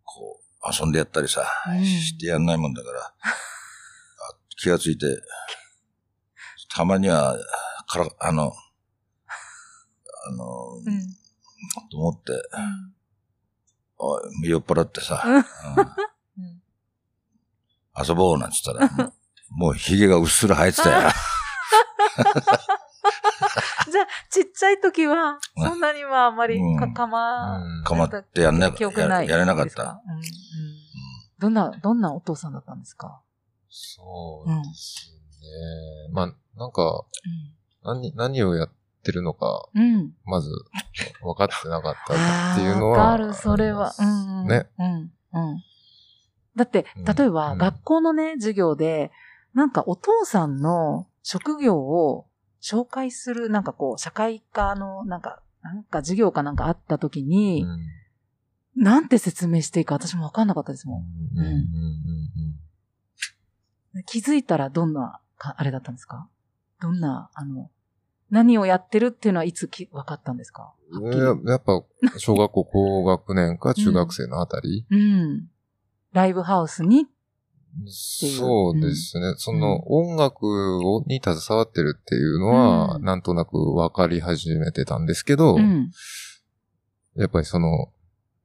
[0.03, 3.15] こう、遊んでやったりさ、うんしてやんないもんだから、あ
[4.57, 5.07] 気がついて、
[6.75, 7.39] たまには、
[7.87, 8.53] から、あの、
[10.27, 10.45] あの、
[10.85, 11.07] うん。
[11.89, 12.33] と思って、
[13.97, 15.23] おい酔っ払ってさ、
[18.07, 18.89] 遊ぼうなんつったら、
[19.51, 21.11] もう髭がうっすら生えてたよ。
[23.91, 29.99] じゃあ、ちっちゃい時は、うんそんなにはあまりうんか、かま、うんかまってやんな記憶ないややれなかったですうんうん
[31.39, 33.21] どんな、どんなお父さんだったんですか？
[33.71, 36.13] そうですね。
[36.13, 37.05] まあ、なんか、
[37.85, 38.71] 何、何をやっ
[39.05, 39.69] てるのか。
[40.25, 40.51] まず、
[41.23, 42.15] 分かってなかった
[42.55, 42.99] っていうのは。
[42.99, 43.95] わかる、それは。
[43.99, 44.49] うん、うん。
[44.49, 44.69] ね。
[44.79, 44.87] うん。
[44.87, 45.63] うん。
[46.59, 47.59] だってうん、例えば、うん。
[47.59, 49.11] 学校のね、授業で、
[49.55, 52.27] なんかお父さんの職業を
[52.61, 58.83] 紹介する、なんかこう、社会科の、なんか、なんか授業かなんかあった時に、うん。
[58.83, 61.03] なんて説明していいか私もわかんなかったですも
[61.35, 61.39] うん。
[61.39, 61.47] うん。
[61.47, 61.49] う
[63.97, 64.01] ん。
[64.01, 64.05] ん。
[64.05, 66.29] 気づいたらどんなか、あれだったんですか？
[66.81, 67.71] どんな、あの、
[68.31, 70.75] 何をやってるっていうのはいつき分かったんですか？
[71.45, 71.83] やっぱ、
[72.19, 75.49] 小学校高学年か中学生のあたり、うん。
[76.13, 77.07] ライブハウスに、
[77.87, 79.35] そうですね。
[79.37, 85.91] その音楽をに携わってるっていうのは、うんなんとなく分かり始めてたんですけど、うん。
[87.17, 87.93] やっぱりその、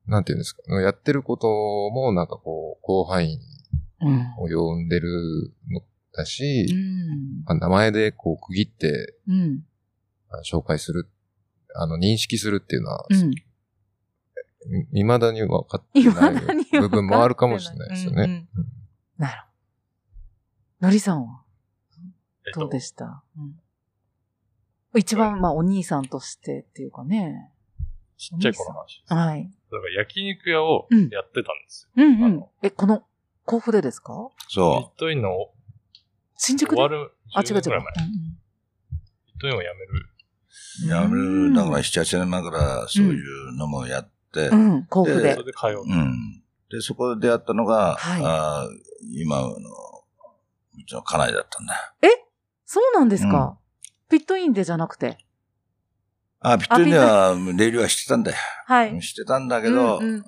[0.06, 3.39] なんていうんですか、やってることもなんかこう、広範囲
[4.02, 4.56] うん。
[4.60, 5.82] を呼んでるの
[6.13, 6.67] だし、
[7.47, 9.15] 名前でこう区切って
[10.45, 11.08] 紹介する、
[11.76, 13.06] あの、認識するっていうのは、
[14.93, 18.23] 未だに分かって未ないだに部分もあるかもしれないですよね。
[18.23, 18.47] うんうん
[19.17, 19.47] なるほ
[20.82, 20.88] ど。
[20.88, 21.43] のりさんは？
[22.47, 23.60] えっとどうでした、うん
[24.95, 27.49] 一番、まあ、お兄さんとしてっていうかね。
[28.15, 29.13] ちっちゃい頃の話です。
[29.13, 29.43] はい。
[29.71, 32.49] だから焼肉屋をうんやってたんですうんうんあの。
[32.62, 33.04] え、この、
[33.45, 34.13] 甲府でですか？
[34.13, 34.32] よ。
[34.38, 35.30] ビッそトインの
[36.38, 36.76] 新宿で？
[36.76, 37.62] 終わるあ、違う10違う。
[37.62, 37.93] 年ぐらい前。
[38.06, 38.12] ビ
[39.38, 40.10] ットインをやめる。
[40.86, 40.88] う。
[40.89, 44.12] やめる、だから7、8年前からそういうのもやって、
[44.50, 45.36] うん、うん甲府で。
[45.36, 45.84] で通う。
[45.84, 46.43] うん。
[46.69, 49.54] で、そこで出会ったのが、はいあー今の、う
[50.88, 51.93] ちの家内だったんだ。
[52.65, 53.60] そうなんですか、
[54.10, 55.19] ピットインでじゃなくて？
[56.39, 58.38] あ、ピットには、レールはしてたんだよ。
[58.65, 59.02] はい。
[59.04, 60.24] してたんだけど、うんうんうん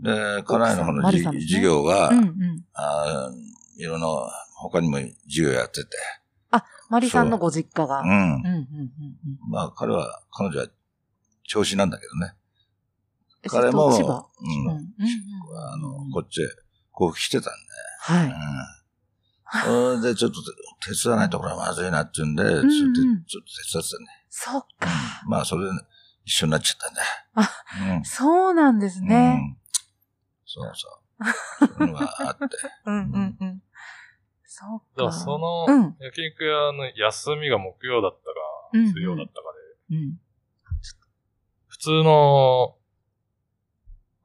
[0.00, 2.64] で、家内の方のじマリさんですね事業が、うんうん。
[2.72, 4.06] あーいろんな、
[4.56, 5.90] 他にも事業やってて、
[6.88, 8.00] マリさんのご実家が。
[8.00, 8.08] うん。
[8.08, 9.50] うんうんうんうん。
[9.50, 10.66] まあ、彼は、彼女は、
[11.44, 12.34] 調子なんだけどね。
[13.42, 13.86] え彼も。
[13.86, 14.88] うんうんうんうん
[15.72, 16.46] あの、こっちへ、
[16.92, 17.52] 降伏してたん
[18.00, 18.28] はい。
[18.28, 18.34] で。
[19.68, 20.00] うん。
[20.00, 20.36] それで、ちょっと
[20.84, 24.06] 手伝わないところはまずいなっていうんで、ちょっとちょっと手伝ってたね。
[24.28, 24.88] そっか。
[25.26, 25.70] まあ、それで、
[26.24, 27.02] 一緒になっちゃったんだ。
[27.88, 28.04] あうん。
[28.04, 29.36] そうなんですうね。
[29.36, 29.56] ん。
[30.44, 31.68] そうそう。
[31.78, 32.56] そういうのがあって。
[32.84, 33.62] うんうんうん。
[34.44, 34.84] そっか。
[34.96, 39.40] だからそのうん焼肉屋の休みが木曜だったか、水曜だったか
[39.90, 40.20] で、うん。
[41.68, 42.76] 普通の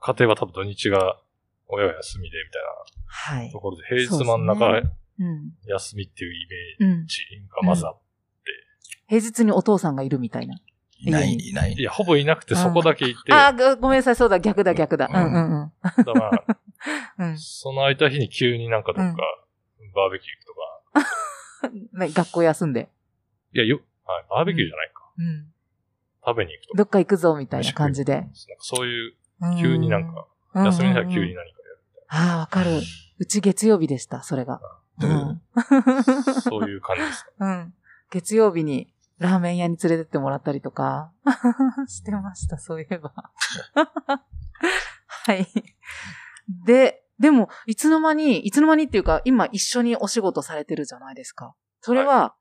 [0.05, 1.17] 家庭は多分土日が
[1.67, 3.59] 親が休みでみたいはいなと。
[3.59, 5.51] ころで、平日真ん中そうですうん。
[5.67, 6.47] 休みっていうイ
[6.79, 7.05] メうんー。
[7.05, 7.19] ジ
[7.55, 7.99] がまずあって、
[9.07, 10.55] 平日にお父さんがいるみたいな。
[11.05, 11.73] いない、いいない。
[11.73, 15.07] いや、ほぼいなくてそこだけいて、あーごごめんなさい、そうだ、逆だ、逆だ。
[15.07, 16.45] ううんんうんだから
[17.19, 17.25] うん。
[17.29, 19.15] うん その空いた日に急になんかどっか、うん
[19.95, 20.45] バーベキュー行く
[21.67, 22.89] とか、 ね、学校休んで。
[23.53, 25.11] いや、よ、はい、バーベキューじゃないか。
[25.19, 25.53] うん。
[26.25, 26.77] 食べに行くとか。
[26.79, 28.13] どっか行くぞ、みたいな感じで。
[28.15, 29.13] なんかそういう、
[29.59, 31.79] 急になんか、うん、休みの日は急に何かやる
[32.09, 32.81] ああ、わかる。
[33.19, 34.59] うち月曜日でした、それが。
[35.01, 35.09] うう？
[35.09, 35.41] ん。
[36.43, 37.31] そういう感じですか？
[37.39, 37.73] うん。
[38.11, 41.11] 月曜日にラーメン屋に連れてってもらったりとか、
[41.87, 43.13] してました、そういえば。
[45.07, 45.47] はい。
[46.65, 51.55] で、でも、いつの間に、いつの間にっていうか、今一緒にお仕事されてるじゃないですか。
[51.81, 52.35] それは、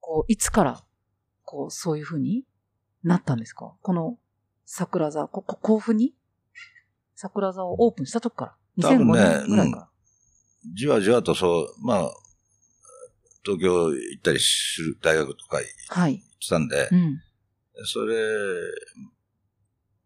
[0.00, 0.84] こう、いつから、
[1.44, 2.44] こう、そういう風に
[3.02, 3.74] なったんですか？
[3.82, 4.16] この、
[4.64, 6.14] 桜座、ここ、甲府に？
[7.20, 8.56] 桜座をオープンした時から。
[8.78, 9.88] 2005多分ね年ぐらいから。
[10.76, 12.10] じわじわとそう、まあ、
[13.44, 16.18] 東京行ったりする大学とか行っはい。
[16.18, 17.20] てたんでう、ん。
[17.86, 18.14] それ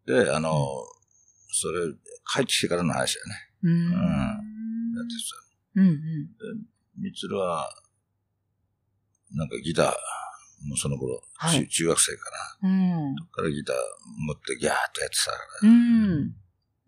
[0.07, 0.51] で、あの、
[1.51, 1.93] それ、
[2.35, 3.35] 帰ってきてからの話だね。
[3.63, 3.91] うーん。
[3.91, 5.37] だってさ、
[5.77, 5.97] うんうん。
[6.99, 7.69] みつるは、
[9.33, 9.87] なんかギター、
[10.67, 12.23] もうその頃、はい中中学生か
[12.63, 13.15] うん。
[13.15, 13.27] な。
[13.33, 13.77] からギター
[14.27, 15.69] 持ってギャーっとやってたから。
[15.69, 16.42] うん。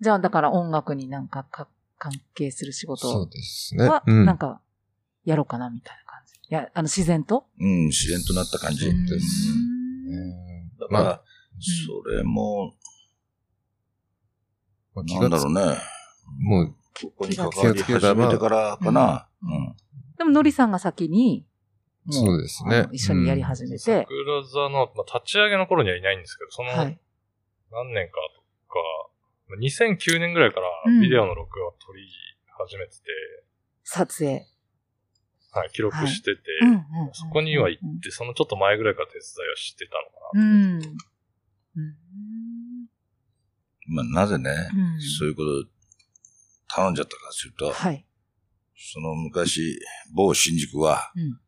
[0.05, 4.03] じゃあ、だから音楽になんかか関係する仕そう事ですねは、。
[4.07, 4.61] うんなんか、
[5.25, 6.35] やろうかなみたいな感じ。
[6.47, 7.47] いや、あの、自然と？
[7.59, 8.87] うん、自然となった感じ。
[8.87, 11.23] うんですうんだから、まあ、
[11.59, 12.75] それも、
[14.95, 15.79] なんだろうね。
[16.41, 19.27] もう、ここに気が関わり始めてからかな。
[19.43, 19.77] ううんん。
[20.19, 21.47] でも、のりさんが先に、
[22.05, 22.89] もそうですね。
[22.93, 27.01] 一緒にやり始めて、桜座の、まあ、立ち上げの頃にはいないんですけど、そのはい。
[27.73, 28.19] 何年か
[29.61, 32.07] 2009年ぐらいからうんビデオの録画を撮り
[32.59, 33.03] 始めてて、
[33.85, 34.47] 撮影。
[35.53, 36.81] はい、記録してて、うんうんうん
[37.13, 40.43] そこには行って、そのちょっと前ぐらいから手伝いをしてたのかな。
[40.43, 40.83] うん。
[41.77, 41.95] うん。
[43.87, 44.55] まあ、なぜね、う
[44.99, 45.69] んそういうこと
[46.69, 48.05] 頼んじゃったかというと、はい。
[48.77, 49.79] その昔、
[50.13, 51.39] 某新宿は、うん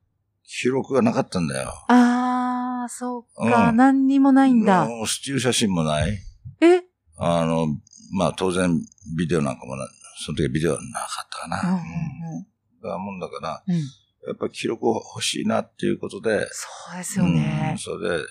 [0.48, 1.72] 記録がなかったんだよ。
[1.88, 4.86] ああ、そうか、うん何にもないんだ。
[4.86, 6.16] もうスチール写真もない。
[6.60, 6.82] え？
[7.16, 7.66] あの、
[8.12, 8.80] まあ当然
[9.16, 9.86] ビデオなんかもな、
[10.24, 11.60] その時はビデオなかったかな。
[11.62, 12.46] うんうんうん
[12.82, 13.74] だもんだから、うん。
[13.74, 13.80] うん。
[13.80, 17.78] やっぱり記録欲しいなっていうことで、そうですよねうん。
[17.78, 18.24] それで、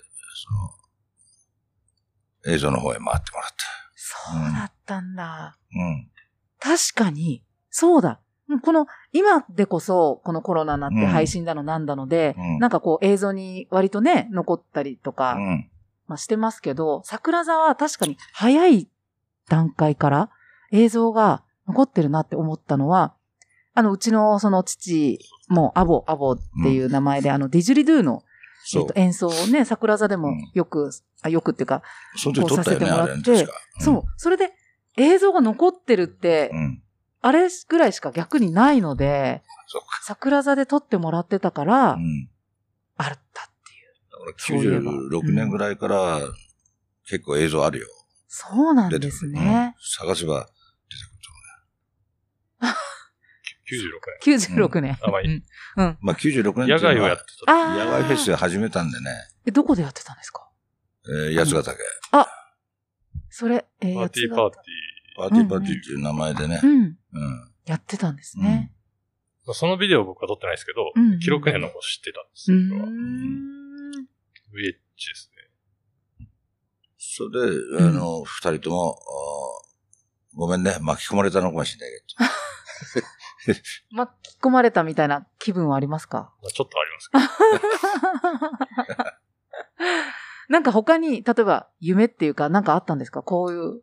[2.43, 3.49] その、映像の方へ回ってもらっ
[3.95, 5.57] そうだったんだ。
[5.73, 5.79] た。
[5.79, 6.09] うん。
[6.59, 8.21] 確かに、そうだ。
[8.47, 15.69] うんこの、今でこそ、このコロナになってうん配信だのなんだので、うんなんかこう映像に割とね、残ったりとか、うん。
[16.07, 18.89] まあしてますけど、桜座は確かに早い
[19.49, 20.29] 段階から
[20.71, 23.13] 映像が残ってるなって思ったのは、
[23.73, 28.23] あの、うちのその父もアボ、アボっていう名前で、あの、ディジュリドゥの、
[28.73, 28.93] えっと、。
[28.95, 31.81] 演奏をね、桜座でもうんよく、あよくっていうか、
[32.15, 33.60] その時撮ったよね、こうさせてもらあってれ確か。
[33.79, 34.53] そう、それで
[34.97, 36.81] 映像が残ってるって、うん。
[37.21, 39.41] あれぐらいしか逆にないので。
[40.03, 42.29] 桜座で撮ってもらってたから、うん。
[42.97, 44.12] あったっていう。
[44.12, 46.19] だからそういえば96年ぐらいから
[47.08, 47.88] 結構映像あるよ。
[48.37, 49.73] そうなんですね。
[49.77, 50.49] うん探せば
[50.89, 51.03] 出て
[54.21, 54.97] 96 96年。
[55.01, 55.45] あまあいいうんく
[55.77, 55.97] る。
[56.01, 56.69] まあ96年年。
[56.69, 57.51] 野外をやってた。
[57.71, 59.09] あ野外フェスー始めたんでね、
[59.47, 60.47] え、どこでやってたんですか？
[61.07, 61.77] えー、八ヶ岳。
[63.29, 65.17] それ、えー、パーティーやつがパーティー。
[65.17, 66.67] パーティーパーティーっていう名前でねう。
[66.67, 66.71] ん。
[66.71, 67.51] うん。
[67.65, 68.71] やってたんですね。
[69.47, 72.85] まあそのビデオは僕は撮ってないですけど、うん記録編の方知ってたんですうよ。
[72.85, 74.05] ーん。
[74.53, 75.34] VH ですね。
[77.13, 78.97] それで、あの、二人とも、
[80.35, 82.01] ごめんね、巻き込まれたのかもしれない
[83.45, 83.55] けど。
[83.95, 86.33] 巻き込まれたみたいな気分はありますか？
[86.41, 89.15] まあちょっとありますけど。
[90.49, 93.21] なんか他に、例えば夢っていうか、なんかあったんですか？
[93.23, 93.81] こういう。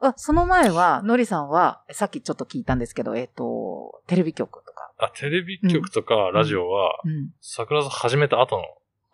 [0.00, 4.92] あ、その前は、のりさんは、さっきちょっと聞いたんですけど、えっ、と、テレビ局とか。
[4.98, 7.30] あ、テレビ局とかラジオは、うん。
[7.40, 8.64] 桜座始めた後の、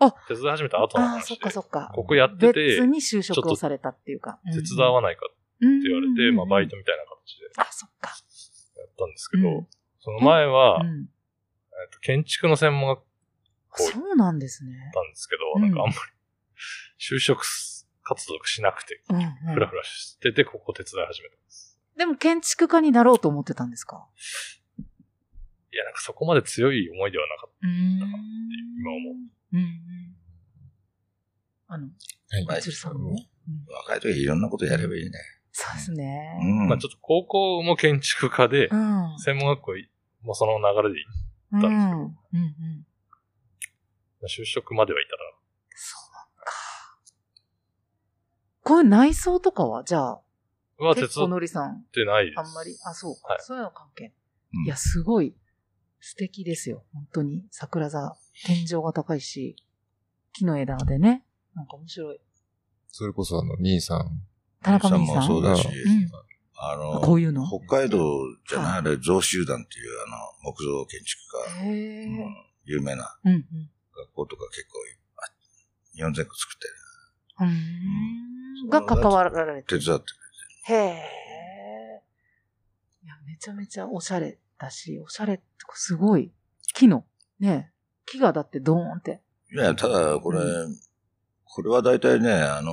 [0.01, 1.93] あ手伝い始めた後のああ、話でそっか、そっか。
[1.95, 4.41] ここやってて別に就職をされたっていうか。
[4.53, 6.71] 手伝わないかって言われて、まあバイト。
[6.73, 8.11] トみたいな形であ、そっか。
[8.79, 9.67] やったんですけど、うん
[10.03, 10.87] その前は、うん。
[10.89, 13.01] えっと建築の専門学
[13.71, 14.71] 校そうなんですね。
[14.95, 15.99] たんですけど、うんなんかあんまり、
[16.99, 17.45] 就職
[18.03, 19.03] 活動しなくて。
[19.07, 21.79] ふらふらしてて、ここ手伝い始めたんです。
[21.99, 24.09] でも建築家になろうと思ってたんですか？
[24.79, 27.73] いや、なんかそこまで強い思いではなかっうーん。
[28.81, 29.15] 今思う。
[29.53, 30.17] うんうん。
[31.69, 31.89] あの、
[32.49, 33.29] はいさんもね。
[33.49, 35.11] うん若い時いろんなことやればいいね。
[35.53, 36.39] そうですね。
[36.43, 36.59] うん。
[36.61, 36.65] た。
[36.67, 39.19] まあちょっと高校も建築家で、うん。
[39.19, 39.73] 専門学校
[40.23, 41.01] もその流れで
[41.53, 41.61] うん。
[41.61, 42.43] たうんんですけど
[44.23, 44.29] うん。
[44.29, 45.19] 就職まではいたら、
[45.75, 46.53] そうなんか。
[48.63, 50.21] こういう内装とかは、じゃあ、
[50.79, 51.03] はさ
[51.67, 52.39] ん、てないです。
[52.39, 53.29] あんまり、あ、そうか。
[53.33, 54.13] はいそういうの関係。
[54.53, 55.35] うんいや、すごい
[56.01, 56.85] 素敵ですよ。
[56.93, 57.47] 本当に。
[57.51, 58.17] 桜座。
[58.45, 59.57] 天井が高いし、
[60.33, 61.25] 木の枝でね。
[61.55, 62.21] なんか面白い。
[62.89, 64.23] それこそあの、兄さん。
[64.63, 65.17] 田中美さん？
[65.21, 66.11] もそうだし、うん
[66.63, 67.47] あの、こういうの？
[67.47, 67.99] 北海道
[68.49, 71.23] じゃない、はいあれ、造集団っていうあの、木造建築
[71.59, 71.69] 家。
[71.69, 73.71] うん有名なうんうん。
[73.97, 74.79] 学校とか結構
[75.17, 75.23] あ
[75.95, 76.69] 日本全国作って
[77.41, 78.69] うーん。
[78.69, 79.81] が関わられてる。
[79.81, 80.05] 手伝って
[80.73, 82.03] へえ。
[83.03, 86.33] いや、めちゃめちゃおしゃれだし、おしゃれってすごい。
[86.75, 87.05] 木の、
[87.41, 87.73] ね、
[88.11, 89.21] 木がだってドーンって。
[89.53, 90.69] いや、ただ、これ、う
[91.45, 92.73] これは大体ね、あの、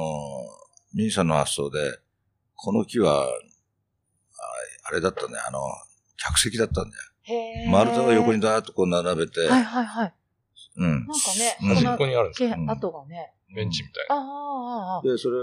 [0.93, 2.00] 兄さんの発想で、
[2.56, 3.28] この木は、あ
[4.89, 5.60] あれだったね、あの、
[6.17, 7.04] 客席だったんだよ。
[7.23, 7.34] へ
[7.65, 7.69] え。
[7.71, 10.13] 丸太が横にだーっとこう並べて、はいはいはい。
[10.78, 10.89] うん。
[10.89, 12.50] なんかね、端っこにあるんですよ。
[12.50, 13.34] けうん跡がね。
[13.56, 14.21] ベンチみたいあな。
[14.21, 15.02] あ、ああ、ああ。
[15.04, 15.36] で、それ、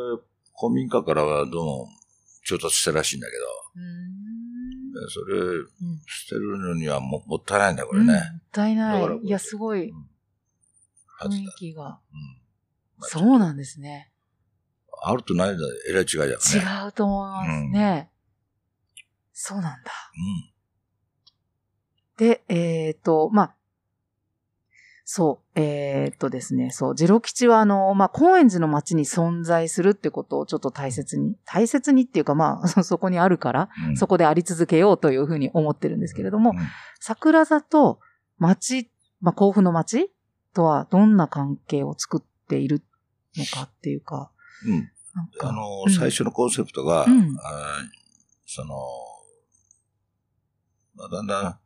[0.58, 1.88] 古民家からはどうも
[2.44, 4.53] 調達したらしいんだけうーん
[5.08, 5.66] それ、うん
[6.06, 8.20] 捨てるのにはももったいないんだよ、これうんもね。
[8.38, 9.92] ったいないいや、すごい
[11.20, 11.48] 雰囲。
[11.56, 12.00] 気が。
[13.00, 14.10] そうなんですね。
[15.02, 15.56] あるとないだ、
[15.88, 16.36] えらい違いだよね。
[16.84, 18.10] 違うと思いますね。
[19.32, 19.90] そうなんだ。
[22.16, 23.56] で、えっ、と、まあ、
[25.06, 33.88] そう、えっ、とですね、そう、ジロ吉はあの、まあ、高円寺の街に存在するってことをちょっと大切に、大切にっていうかまあ、 そそこにあるから、うん。
[33.90, 36.56] うんそこであり続けようというふうに思ってるんですけれども、うん。
[37.00, 38.00] 桜座と
[38.38, 38.90] 町、
[39.20, 40.10] まあ、甲府の町
[40.54, 42.82] とはどんな関係を作っている
[43.36, 44.30] のかっていうか、
[44.66, 44.90] うん。
[45.42, 45.92] あの、うん。
[45.92, 47.36] 最初のコンセプトが、うん。
[48.46, 48.74] その、
[50.94, 51.58] まあ、だんだん、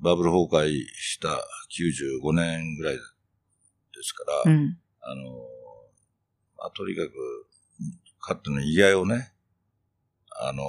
[0.00, 1.28] バブル崩壊した
[1.70, 3.00] 95年ぐらいで
[4.02, 4.78] すから、うん。
[5.00, 5.22] あの、
[6.58, 7.12] まあ、とにかく、
[8.20, 9.32] かっての意外をね、
[10.38, 10.62] あの、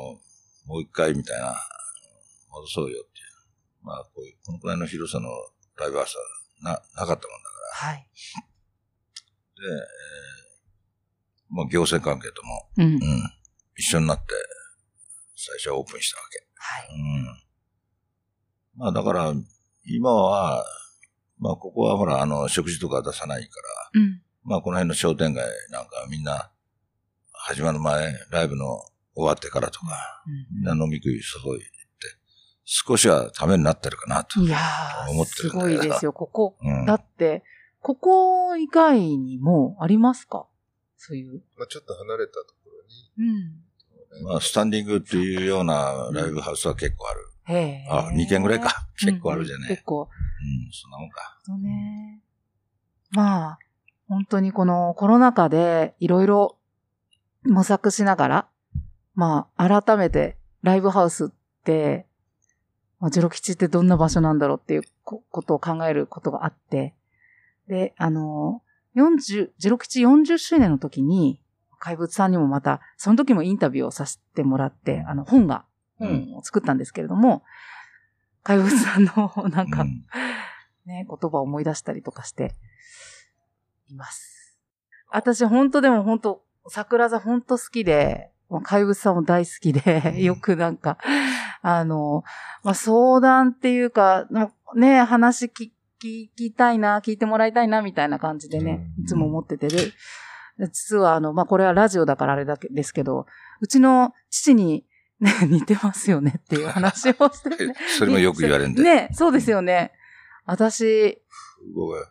[0.66, 1.56] もう一回みたいな、
[2.52, 3.28] 戻そうよっていう。
[3.84, 5.30] まあ、こういう、このくらいの広さの
[5.78, 6.16] ライブハウス
[6.64, 7.96] はな、なかったもんだかはい。
[7.96, 8.02] ら。
[8.02, 10.48] で、えー
[11.50, 12.94] まあ、行政関係とも、うん。
[12.96, 13.00] うん、
[13.78, 14.26] 一緒になって、
[15.36, 16.48] 最初はオープンしたわけ。
[16.56, 16.88] はい。
[16.90, 17.26] うん。
[18.76, 19.34] まあ、だから、
[19.86, 20.66] 今は、
[21.40, 23.62] まあ、ここはほら、あの、食事とか出さないか
[23.94, 24.22] ら、うん。
[24.44, 26.52] まあ、この辺の商店街なんかみんな、
[27.34, 28.82] 始まる前、ライブの
[29.16, 31.66] 終わってからとか、みんな飲み食い注いで、
[32.66, 34.42] 少しはためになってるかなと。
[34.42, 34.58] いや
[35.10, 36.12] 思ってるんだよごいですよ。
[36.12, 36.86] ここ、うん。
[36.86, 37.44] だって、
[37.80, 40.48] ここ以外にもありますか？
[40.98, 41.42] そういう。
[41.56, 42.72] まあちょっと離れたとこ
[43.18, 43.32] ろに、
[44.20, 44.24] うん。
[44.26, 47.20] まあ、スタンディングっていうようなライブハウスは結構ある。
[47.48, 47.88] へえ。
[47.90, 48.88] あ、2軒ぐらいか。
[49.00, 49.64] 結構あるじゃね。
[49.64, 50.02] うん結構。
[50.02, 51.38] うん、そんなもんか。
[51.44, 52.22] そうね。
[53.12, 53.60] まあ、
[54.08, 56.58] 本当にこのコロナ禍でいろいろ
[57.44, 58.48] 模索しながら、
[59.16, 61.30] まあ、改めてライブハウスっ
[61.64, 62.06] て、
[63.00, 66.94] まあ、ジロ吉ってどんな場所なんだろうっていうこことを考えることがあって、
[67.68, 68.62] で、あの、
[68.96, 71.42] 40、ジロ吉40周年の時に、
[71.80, 75.66] 怪物さんにもまた、その時もインタビューをさせてもらって、あの、本が、
[75.98, 77.44] 本を作ったんですけれども、
[78.44, 80.04] 怪物さんの、なんか、うん
[80.86, 82.56] ね、言葉を思い出したりとかして
[83.90, 84.58] います。
[85.10, 90.98] 私本当でも本当、桜座本当好きで、まあ怪物さんも大好きで、よくなんか、
[91.62, 92.24] あの、
[92.64, 99.04] まあ、相談っていうか、まあね、話聞聞きたいな、聞いてもらいたいな、みたいな感じでね、うん。
[99.04, 99.78] いつも思っててで、
[100.58, 103.26] で実はあの、まあ、これはラジオだからあれだけですけど、
[103.60, 104.86] うちの父に、
[105.20, 107.76] ね、 似てますよねっていう話をしてね。
[107.98, 108.84] それもよく言われるんで。
[108.84, 109.92] ね、そうですよね。
[110.46, 111.22] 私、
[111.76, 112.06] 僕は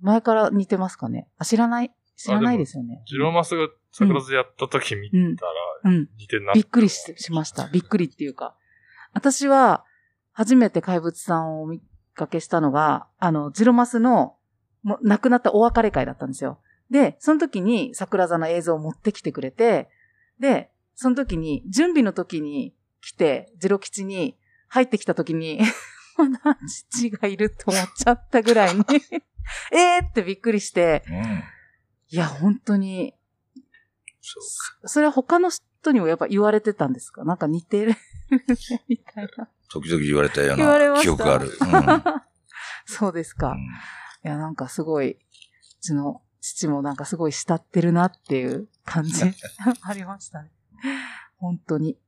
[0.00, 1.92] 前から似てますかねあ、知らない？
[2.16, 3.02] 知らないですよね。
[3.06, 5.36] ジロマスが桜津やった時見うん。
[5.36, 5.52] たら
[5.84, 6.08] うん。
[6.18, 6.52] 似てんな。
[6.54, 7.68] びっくりししました。
[7.68, 8.56] びっくりっていうか。
[9.12, 9.84] 私は、
[10.32, 11.82] 初めて怪物さんをお見
[12.14, 14.36] かけしたのが、あの、ジロマスの、
[14.82, 16.60] もう亡くなったお別れ会だったんですよ。
[16.90, 19.88] で、その時に桜座の映像を持ってきてくれて、
[20.38, 24.36] で、その時に、準備の時に来て、ジロ吉に
[24.68, 25.60] 入ってきた時に、
[26.18, 26.58] まだ
[26.90, 28.82] 父がいると思っちゃったぐらいに、
[29.72, 31.14] えーってびっくりして、うん。
[32.08, 33.14] いや、本当に、
[34.82, 34.88] そ。
[34.88, 37.22] それは他の人にもやっぱ言われてたんですか？
[37.24, 37.94] なんか似てる
[38.88, 39.48] みたいな。
[39.70, 41.52] 時々言われたような記憶がある。
[42.86, 43.50] そうですか。
[43.50, 43.58] うん
[44.24, 45.18] いや、なんかすごい、う
[45.80, 49.22] ちの父もなんかすごい慕ってるなっていう感じ
[49.82, 50.50] ありましたね。
[51.38, 51.98] 本当に。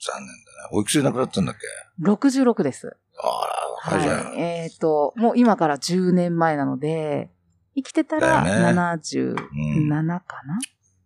[0.00, 0.68] 残念だね。
[0.72, 1.60] おいくつで亡くなったんだっけ
[2.02, 2.96] ？66です。
[3.18, 3.26] あ
[3.86, 4.24] ら、若いじゃん。
[4.30, 4.40] はい。
[4.40, 7.30] えっ、と、もう今から10年前なので、
[7.74, 9.88] 生きてたらだよね77うん。
[9.88, 10.58] かな、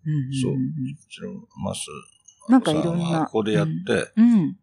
[0.07, 0.57] うんうんんそうう
[1.09, 1.87] ちのマス。
[2.49, 3.11] なんかいろんな。
[3.11, 4.33] さここでやって、うん。
[4.33, 4.57] うん。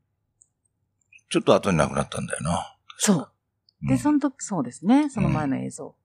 [1.30, 2.76] ちょっと後に亡くなったんだよな。
[2.98, 3.32] そう。
[3.88, 5.10] で、うんその時、そうですね。
[5.10, 5.96] その前の映像。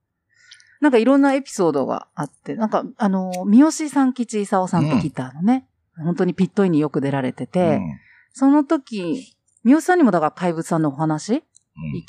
[0.81, 5.67] なんかいろんなエピソードがあって、なんか、あの、三好さん吉勲さんってギターのね、
[6.03, 7.99] 本当にピットインによく出られてて、うん
[8.31, 11.41] その時、三好さんにもだから怪物さんのお話うん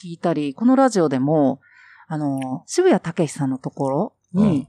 [0.01, 1.61] 聞いたり、このラジオでも、
[2.09, 4.69] あの、渋谷武さんのところに、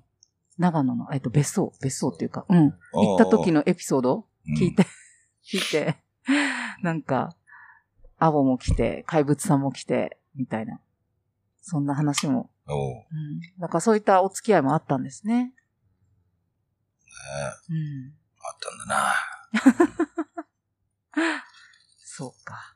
[0.57, 4.25] 長野の、えっと、別荘、別荘っていうか、うん、行った時のエピソード
[4.59, 4.85] 聞いて、
[5.43, 5.97] 聞いて、
[6.81, 7.35] なんか、
[8.17, 10.79] アボも来て、怪物さんも来て、みたいな。
[11.61, 12.51] そんな話も。
[12.67, 12.73] うん。
[12.73, 13.41] おううん。
[13.59, 15.45] だからそういったお付き合いもあったんですね。
[15.45, 15.53] ね
[17.69, 18.20] うん。
[18.43, 20.45] あったんだな。
[22.03, 22.75] そうか。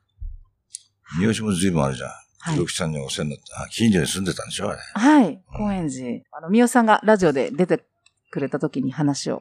[1.18, 2.08] 三好も随分あるじゃん。
[2.08, 3.62] はいひろきさんにお世話になった。
[3.62, 4.78] あ近所に住んでたんでしょあれ。
[4.94, 5.42] はい。
[5.52, 6.22] 高円寺。
[6.30, 7.84] あの、三好さんがラジオで出て
[8.30, 9.40] くれた時に話を。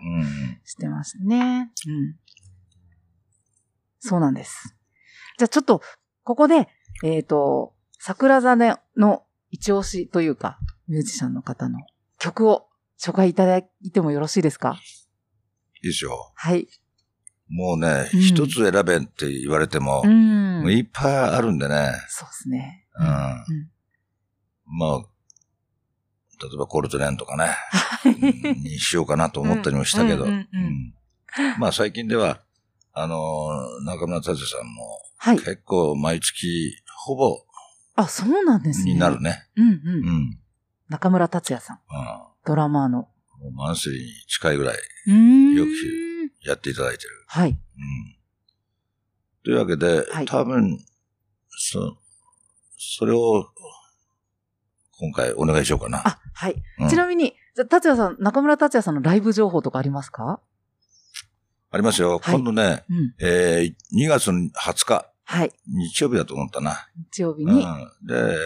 [0.63, 1.71] してましたね。
[1.87, 2.15] うん。
[3.99, 4.75] そうなんです。
[5.37, 5.81] じゃあちょっと、
[6.23, 6.67] ここで、
[7.03, 10.57] えっ、と、桜座での一押しというか、
[10.87, 11.79] ミュージシャンの方の
[12.17, 12.67] 曲を
[12.99, 14.79] 紹介いただいてもよろしいですか？
[15.85, 16.67] いいでしょはい。
[17.47, 20.61] もうね、うん一つ選べって言われても、うん。
[20.61, 21.91] もういっぱいあるんでね。
[22.07, 22.87] そうですね。
[22.99, 23.07] うん。
[23.07, 23.69] うん。
[24.65, 24.97] まあ、
[26.41, 27.55] 例えばコルトレーンとかね、
[28.63, 30.93] にしようかなと思ったりもしたけど、うんうんうんうん
[31.59, 32.39] まあ最近では、
[32.93, 35.37] あのー中村達也さんもはい。
[35.37, 36.73] 結構毎月
[37.05, 37.37] ほぼ
[37.95, 38.93] あ、そうなんですね。
[38.93, 39.21] になる。
[39.21, 39.47] ね。
[39.57, 39.81] うんう。
[39.85, 40.39] うんん。
[40.89, 41.77] 中村達也さん。
[41.77, 41.79] う
[42.45, 43.09] ドラマーの。
[43.39, 43.43] ん。
[43.43, 44.77] もうマンスリーに近いぐらい
[45.07, 45.69] うんよく
[46.47, 47.09] やっていただいてる。
[47.27, 47.49] はい。
[47.49, 47.57] うん。
[49.43, 50.79] というわけで、はい多分、
[51.49, 51.97] そ、
[52.77, 53.45] それを、
[54.97, 56.01] 今回お願いしようかな。
[56.07, 56.55] あ、はい。
[56.79, 60.39] うんちなみに、じゃあ達也さん、中村達也さんのライブ情報とかありますか？
[61.71, 62.19] ありますよ。
[62.19, 63.15] はい今度ね、うん。
[63.19, 65.51] えー、2月の20日、はい。
[65.67, 66.87] 日曜日だと思ったな。
[67.11, 67.55] 日曜日うん。
[67.55, 67.65] に、
[68.07, 68.37] で、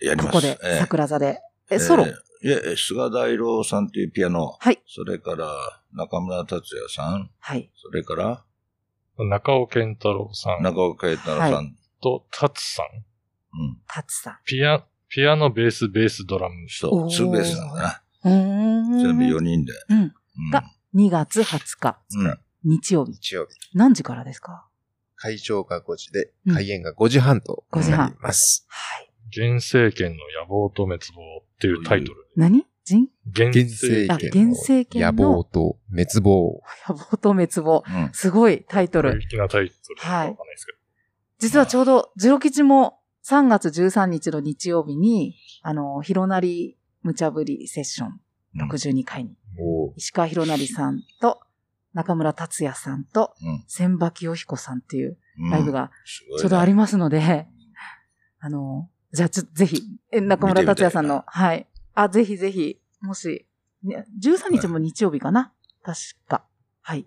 [0.00, 0.26] やります。
[0.28, 1.40] ここで、ええ桜座で。
[1.70, 2.06] え、ソロ？
[2.06, 2.14] ええ
[2.46, 4.56] いや、え菅大郎さんというピアノ。
[4.60, 4.82] はい。
[4.86, 5.48] それから、
[5.92, 7.30] 中村達也さん。
[7.38, 7.70] はい。
[7.74, 8.44] それから、
[9.16, 11.76] 中尾健太郎さん中岡健太郎さん。
[12.02, 12.86] と達さん。
[12.96, 12.98] う
[13.72, 13.78] ん。
[13.86, 16.68] タツさピア、ピアノ、ベース、ベース、ドラム。
[16.68, 18.28] そう、ツーベースなんだん。
[18.28, 18.98] うーな。
[18.98, 19.16] ん。
[19.16, 19.72] 全部4人で。
[19.88, 19.98] うん。
[19.98, 20.14] うん
[20.50, 22.38] が2月20日、うん。
[22.64, 23.12] 日曜日。
[23.12, 23.56] 日曜日。
[23.72, 24.66] 何時からですか？
[25.16, 28.66] 会場が5時でうん、開演が5時半と5時半なります。
[28.68, 29.10] はい。
[29.28, 32.26] 現政権の野望と滅亡っていうタイトル。
[32.36, 32.66] 何？
[32.84, 33.08] 人？
[33.30, 35.12] 現現政あ政権現政権の。
[35.12, 36.62] の野望と滅亡。
[36.88, 37.82] 野望と滅亡。
[37.86, 38.10] うん。
[38.12, 39.12] すごいタイトル。
[39.12, 40.00] 過激なタイトル。
[40.00, 40.78] かわかんないですけど。
[41.38, 48.20] 実はちょうど、ジロ吉も3月13日の日曜日に、あの、広成無茶ぶりセッション。
[48.56, 51.40] 62回に、お石川広成さんと
[51.92, 53.64] 中村達也さんとうん。
[53.66, 55.50] 千葉清彦さんっていううん。
[55.50, 55.90] ライブが
[56.38, 57.46] ちょうどありますので、
[58.40, 61.68] あの、じゃあぜひ、え中村達也さんの、はい。
[61.94, 63.46] あ、ぜひぜひ、もし、
[63.84, 65.52] ね、13日も日曜日かな、
[65.84, 66.44] 確か。
[66.82, 67.06] はい。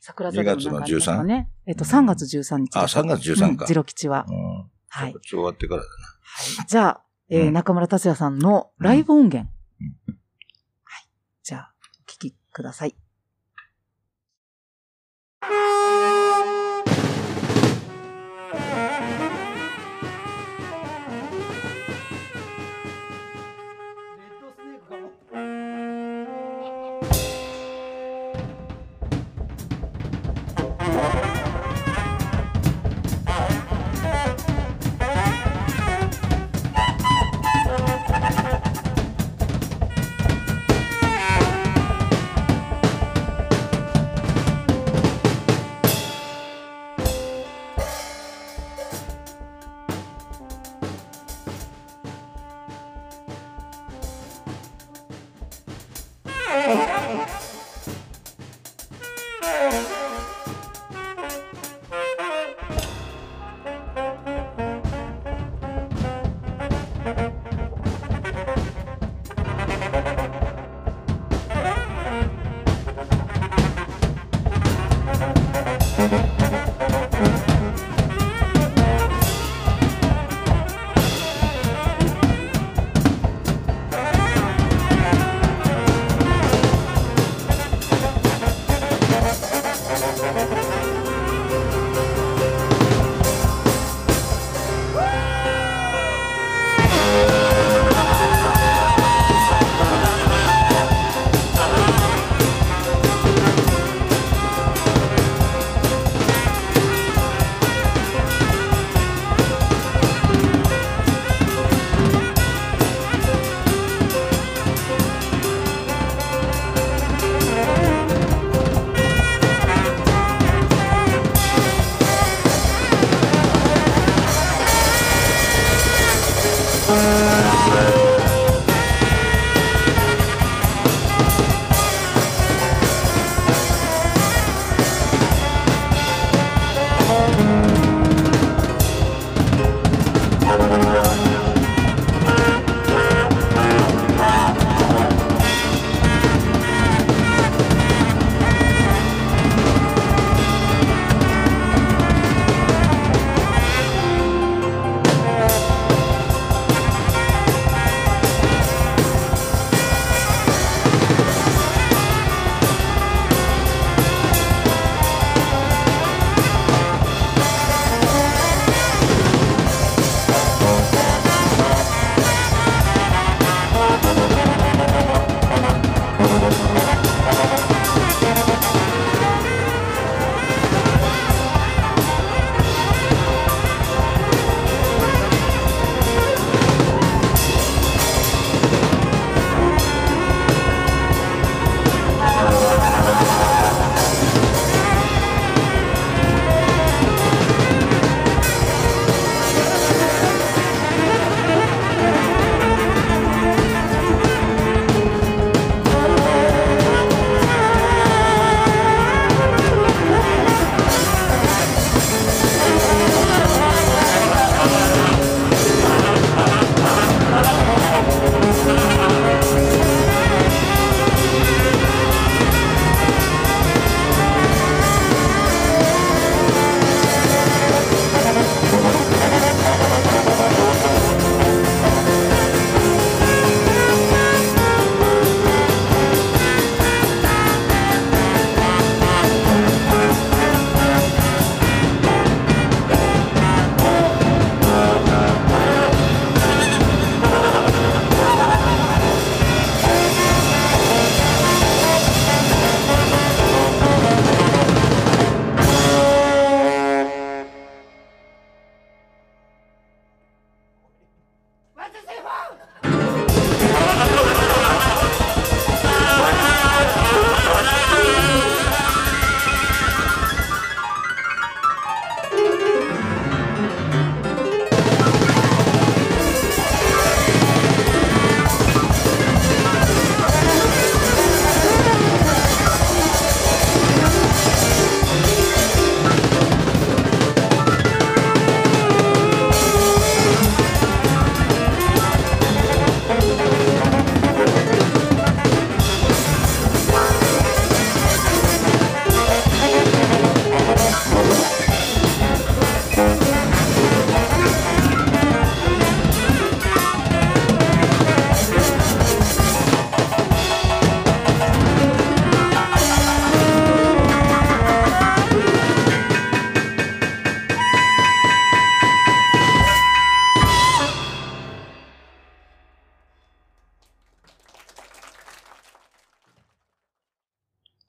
[0.00, 1.50] 桜坂の中ありますかね。
[1.66, 2.76] えっと、3月13日。
[2.76, 4.26] あ3月13かうんジロ吉は。
[4.28, 4.70] うん。
[4.88, 5.14] はい。
[5.28, 9.50] 終わってからだはいじゃあ、えーうん中村達也さんのライブ音源。
[9.80, 10.18] うん
[10.84, 11.08] はい。
[11.42, 11.74] じゃあ、
[12.06, 12.94] お聞きください。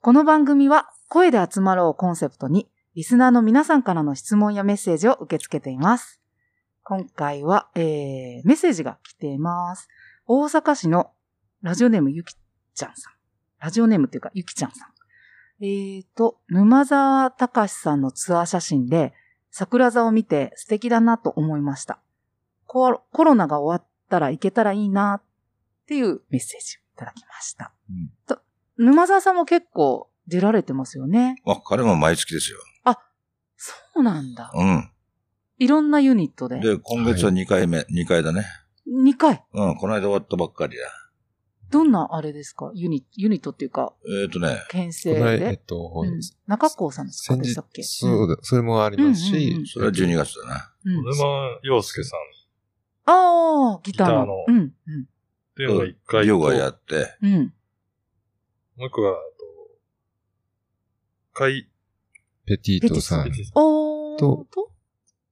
[0.04, 6.20] この番組は声で集まろうをコンセプトに、リスナーの皆さんからの質問やメッセージを受け付けています。
[6.82, 9.88] 今回は、えー、メッセージが来ています。
[10.26, 11.12] 大阪市の
[11.62, 12.34] ラジオネームゆき
[12.74, 13.12] ちゃんさん。
[13.60, 15.64] ラジオネームっていうか、ゆきちゃんさん。
[15.64, 19.12] えーと、沼沢隆さんのツアー写真で、
[19.52, 22.00] 桜座を見て素敵だなと思いました。
[22.66, 25.22] コロコロナが終わったら行けたらいいなっ
[25.86, 27.72] ていうメッセージをいただきました。
[27.88, 28.42] うんと
[28.78, 31.36] 沼沢さんも結構出られてますよね。
[31.46, 32.58] あ、彼も毎月ですよ。
[33.64, 34.50] そうなんだ。
[34.54, 34.90] うん。
[35.58, 36.58] いろんなユニットで。
[36.58, 38.44] で、今月は2回目、2回だね。
[38.88, 39.44] 2回。
[39.52, 40.82] うん、この間終わったばっかりだ。
[41.70, 42.72] どんなあれですか？
[42.74, 43.92] ユニユニットっていうか、
[44.22, 45.56] えっ、とね、牽制この間えっで。
[45.58, 47.36] と、うん中高さんですか？
[47.36, 50.72] でしたっけ、そうだ、それもありますし、うんうんうんそれは12月だな。
[50.84, 51.14] うん沼
[51.62, 52.18] 洋介さん
[53.04, 54.14] ああ、ギターの。
[54.14, 54.70] ギターのうん、うん、っ
[55.56, 56.26] ていうのが一回と。
[56.28, 57.54] ヨガやって、うん。
[58.76, 59.18] もう一個が、あと、
[61.34, 61.68] 海、
[62.46, 64.72] ペティートさんとと、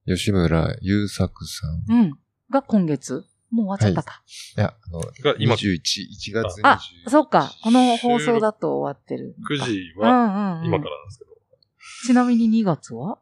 [0.05, 1.91] 吉村優作さん。
[1.91, 2.19] いうん。
[2.49, 3.25] が今月。
[3.51, 4.23] もう終わっちゃったか。
[4.55, 7.51] や、あの、が今21、1月21あ、そっか。
[7.63, 9.53] この放送だと終わってるのか。
[9.53, 11.31] 9時うはんうんうん、今からなんですけど。
[12.05, 13.19] ちなみに2月は？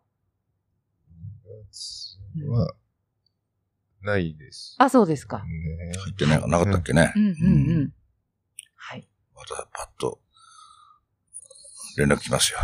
[2.48, 2.74] は、
[4.04, 4.76] ないです。
[4.78, 5.40] あ、そうですか。
[5.40, 5.92] ね。
[5.98, 7.20] 入ってね、なかったっけねう。
[7.20, 7.94] んうんうん。
[9.40, 9.50] はい。
[9.52, 10.20] またパッと、
[11.98, 12.60] 連絡来ますよ。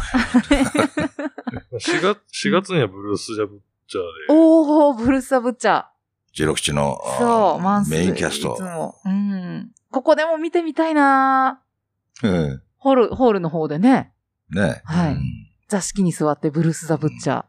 [1.73, 5.85] 4月、4月にはブルースジャブッチャーで、おー、ブルースザブッチャー。
[6.33, 8.61] ジェロ吉のそう、マンスメインキャストいつ。
[8.61, 8.95] も。
[9.05, 9.71] うん。
[9.91, 11.61] ここでも見てみたいな
[12.21, 14.13] うんホール、ホールの方でね、
[14.49, 14.81] ね。
[14.83, 15.21] はいうん
[15.67, 17.45] 座敷に座ってブルースザブッチャー。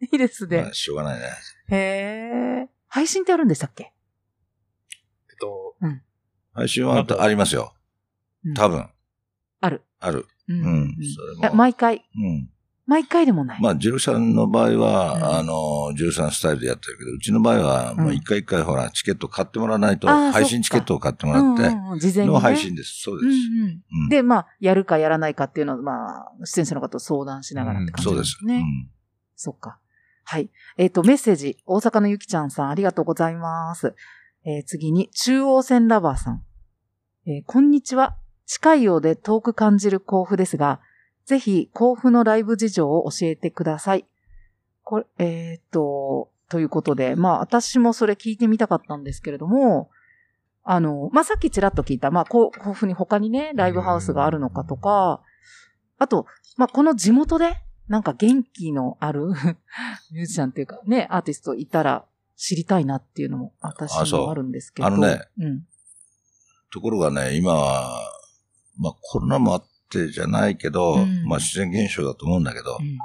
[0.12, 0.74] いいですねまあ。
[0.74, 1.26] しょうがないね。
[1.70, 1.76] へ
[2.66, 2.68] え。
[2.88, 3.84] 配信ってあるんでしたっけ？
[5.30, 5.76] えっと、
[6.52, 7.74] 配信はありますよ。
[8.44, 8.88] うん多分。
[9.60, 9.82] ある。
[10.00, 10.26] ある。
[10.48, 12.04] うんうんそれもいや毎回？
[12.16, 12.48] うん。
[12.84, 13.62] 毎回でもない？
[13.62, 22.34] まあ、ジェロさんの場合は、うんあの、ジェロさんスタイルでやってるけど、うちの場合は、もう一回一回ほら、チケット買ってもらわないと、配信チケットを買ってもらって、うんうんうん、事前に、ね。
[22.34, 23.02] の配信です。
[23.02, 23.30] そううです。
[23.30, 23.82] んうん。
[24.04, 25.92] うんで、まあ、やるかやらないかっていうのは、ま
[26.22, 28.64] あ、出演者の方と相談しながらって感じそうですなんです。
[28.64, 28.66] ね。
[28.86, 28.90] うん
[29.36, 29.78] そっか。
[30.24, 30.50] はい。
[30.76, 33.94] えっ、と、メッセージ、大阪のゆきちゃんさん、ありがとうございます。
[34.44, 36.42] えー次に、中央線ラバーさん。
[37.26, 38.16] えーこんにちは。
[38.44, 40.80] 近いようで遠く感じる甲府ですが、
[41.24, 44.04] ぜひ、甲府のライブ事情を教えてください。
[44.82, 49.90] これ、えっ、と、ということで、まあ、私もそれ聞いてみたかったんですけれども、
[50.64, 55.22] あの、まあ、さっきちらっと聞いた、まあ、甲甲府に他にね、ライブハウスがあるのかとか、
[55.98, 56.26] あと、
[56.56, 57.54] まあ、この地元で、
[57.86, 59.28] なんか元気のある
[60.10, 62.04] ミュージシャンっていうかね、アーティストいたら
[62.44, 64.88] 知りたいなっていうのも私もあるんですけど。
[64.88, 65.62] あのね、うん。
[66.72, 68.00] ところがね、今は、
[68.76, 72.98] まあコロナもあってじゃないけど、うんまあ自然現象だと思うんだけど、うん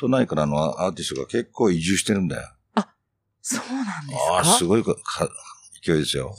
[0.00, 2.48] 都内からのアーティストが結構移住してるんだよ。
[3.42, 5.28] そうなんですああ、かすごいかか
[5.84, 6.34] 勢いですよ。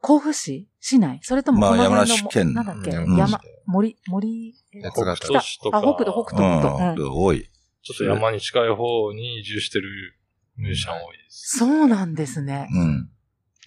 [0.00, 0.68] 甲府市？
[0.80, 1.20] 市内？
[1.22, 7.04] それともまあこの辺の山梨県なんだっけ、うん山、森、森、え北市とかあ、北斗、北うん、斗、北斗。
[7.04, 7.50] うん多い。
[7.82, 10.19] ちょっと山に近い方に移住してる
[10.56, 11.58] ミュージシャン多いです。
[11.58, 12.68] そうなんですね。
[12.72, 13.10] うん。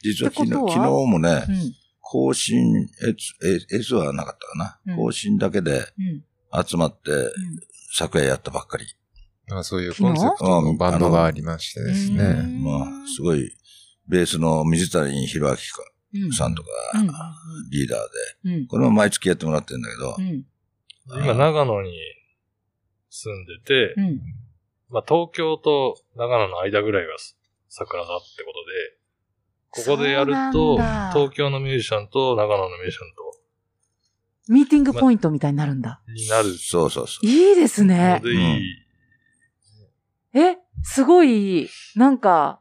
[0.02, 1.74] 実は昨日昨日もね、うん。
[2.02, 4.94] 更新、S、え S はなかったかな？
[4.94, 5.86] うん更新だけで
[6.52, 6.66] うん。
[6.66, 7.12] 集まって、
[7.96, 8.86] 昨夜やったばっかり。
[9.48, 12.34] まあそういうコンセプトのバンドがありましてですうね。
[12.44, 13.52] んまあ、すごい、
[14.08, 15.56] ベースの水谷博明
[16.26, 16.32] うん。
[16.32, 17.08] さんとか、うん。
[17.72, 18.00] リーダー
[18.50, 18.68] で、うん。
[18.68, 20.46] これも毎月やってもらってるんだけどう、ん。
[21.24, 21.92] 今、長野に
[23.10, 24.22] 住んでて、うん。
[24.94, 27.14] まあ、東京と長野の間ぐらいが
[27.68, 28.54] 桜だってこ
[29.76, 33.14] とで、ここでやると、東京のミュージシャンと長野のミュージシャン
[34.50, 36.02] ミーティングポイントみたいになるんだ。
[36.06, 37.26] とになるそうそうそう。
[37.26, 38.20] いいですのね。
[38.22, 38.86] でいい。
[40.34, 42.60] え、すごい、なんか、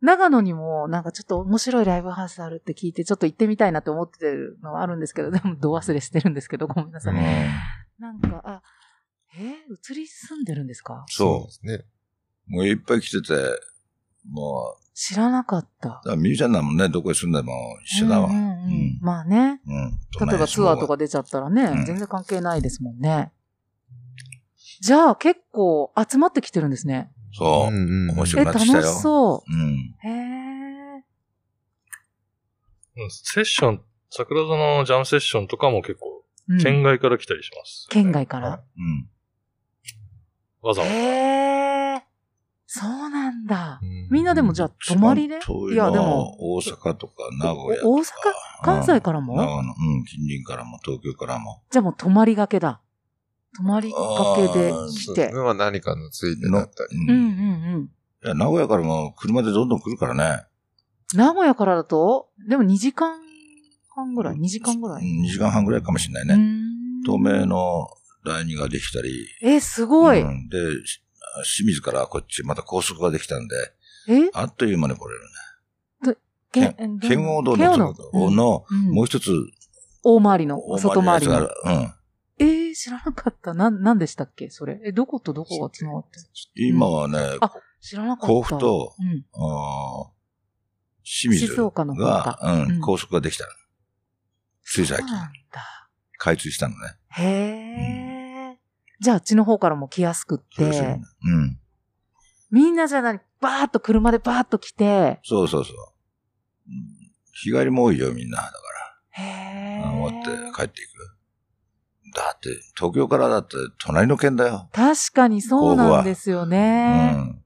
[0.00, 7.14] 長野にもなんかちょっと面白いライブハウスあるって聞いて、ちょっと行ってみたいなって思ってるのはあるんですけど、でもど忘れしてるんですけど、ごめんなさい。
[7.14, 7.20] うん
[7.98, 8.62] なんか、あ、
[9.36, 9.54] え
[9.90, 11.04] 移り住んでるんですか？
[11.08, 11.74] そですね。
[11.74, 11.86] う。
[12.48, 13.34] もういっぱい来てて、
[14.28, 15.88] も知らなかった。
[15.88, 17.52] う、だからミュージシャンだもんね、どこに住んでも
[17.84, 18.28] 一緒だわ。
[18.28, 18.36] うんん。
[18.36, 19.60] ううんうんまあね。
[19.66, 20.26] うん。
[20.28, 23.32] 例えばツアーとか出ちゃったらね、うん全然関係ないですもんね。
[24.80, 27.10] じゃあ結構集まってきてるんですね。
[27.32, 27.70] そう。
[27.70, 28.82] んうん面え、白くなってきたよ。
[28.82, 29.74] 楽しそうん。
[30.04, 30.08] う。
[30.08, 31.04] へえ。
[32.96, 36.10] うんセッション、桜座のジャムセッションとかも結構、
[36.48, 37.86] うん県外から来たりします。
[37.90, 38.62] 県外から？
[38.76, 39.08] うん。
[40.64, 40.92] わざわざ。
[40.94, 42.04] へえ。
[42.66, 43.78] そうなんだ。
[43.82, 45.36] うんみんなでもじゃあ泊まりで？
[45.72, 47.88] いや、でも、大阪とか名古屋とか。
[47.88, 48.04] お大阪？
[48.62, 49.36] 関西からも？
[49.36, 51.62] 長野、うん、近隣からも、東京からも。
[51.70, 52.80] じゃあもう泊まりがけだ。
[53.56, 53.98] 泊まりが
[54.36, 55.34] けで来てそ。
[55.34, 56.98] れは何かのついてだったり。
[56.98, 57.90] ううんんうんうん。
[58.24, 60.44] いや名古屋からも車でどんどん来るからね。
[61.14, 63.20] 名古屋からだと、でも2時間
[63.94, 66.34] 半ぐらい ?2 時間ぐらい、2時間半ぐらいかもしれないうね。
[66.36, 67.86] ん東名の
[68.24, 69.28] 第二ができたり。
[69.42, 70.22] え、すごい。
[70.22, 71.02] うんで、し
[71.56, 73.56] 清水からこっちまた高速ができたんで、
[74.08, 74.30] え？
[74.34, 75.26] あっという間に来れるね。
[76.52, 77.76] け県県央道の
[78.30, 79.32] の、うんもう一つ、
[80.04, 81.32] 大回りの、大外回りの。
[81.32, 81.90] のやつがある
[82.38, 83.54] えー、知らなかった。
[83.54, 84.50] なん、なんでしたっけ？
[84.50, 84.80] それ。
[84.84, 86.20] え、どことどこが繋がって。
[86.54, 88.26] 今はね、あ知らなかった。
[88.26, 89.24] 甲府と、うん。
[89.32, 90.14] あー
[91.02, 93.50] 清水静岡の方がか、うんうん高速ができたの。
[94.64, 95.08] つい最近。
[96.18, 96.96] 開通したのね。
[97.08, 98.13] へえ。
[99.00, 101.58] じゃあ、あっちの方からも来やすくってね、うん。
[102.50, 105.76] みんなじゃあ何、バーッと車でバーッと来て、そうそうそう。
[106.68, 107.04] うん
[107.36, 108.36] 日帰りも多いよ、みんな。
[108.38, 108.58] だか
[109.10, 110.52] へら、終わってえ。
[110.54, 112.14] 帰っていく。
[112.14, 114.68] だって、東京からだって隣の県だよ。
[114.72, 117.10] 確かにそうなんですようね。
[117.12, 117.42] ん。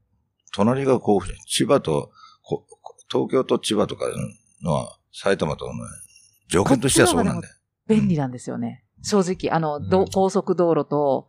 [0.54, 2.66] 隣が甲府、千葉と、こ
[3.10, 4.04] 東京と千葉とか
[4.62, 5.72] のは埼玉との
[6.48, 7.54] 条件としてはそうなんだよ。
[7.86, 8.84] 便利なんですよね。
[9.02, 11.28] 正直、あの、どうん高速道路と、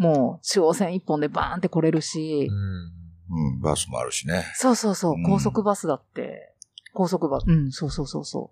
[0.00, 4.44] もう中央線一本でバーンって来れるし、うんうん、バスもあるしね。
[4.54, 6.54] そうそうそううん、高速バスだって、
[6.94, 8.50] 高速バス、うん、そうそうそうそ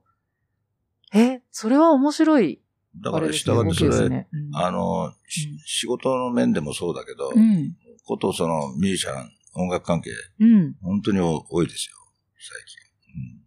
[1.15, 1.19] う。
[1.19, 2.61] え、それは面白い。
[3.03, 4.29] だから、あれですね下がってそれ、ね。
[4.31, 7.75] うんあの、しうん仕事の面でもそうだけど、うん。
[8.05, 10.75] ことそのミュージシャン、音楽関係、うん。
[10.83, 11.97] 本当に多いですよ、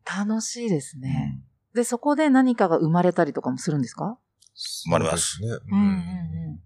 [0.04, 1.02] 最楽しいです近。
[1.02, 1.40] ね。
[1.76, 4.18] で、そこで何かが生まれたりとかもするんですか？
[4.84, 5.48] 生まれますね。
[5.48, 5.88] うんうんう
[6.58, 6.62] ん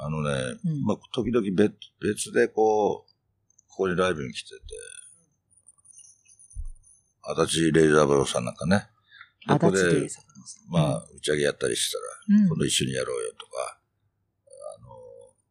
[0.00, 0.30] あのね、
[0.64, 3.10] うんまあ、時々別別でこう、
[3.68, 4.60] ここにライブに来てて、
[7.22, 8.86] 足立レイザーブローさんなんかね、
[9.46, 10.08] ここで
[10.68, 12.48] まあ、打ち上げやったりしたら、うん。
[12.48, 13.80] 今度一緒にやろうよとか、
[14.76, 14.88] あの、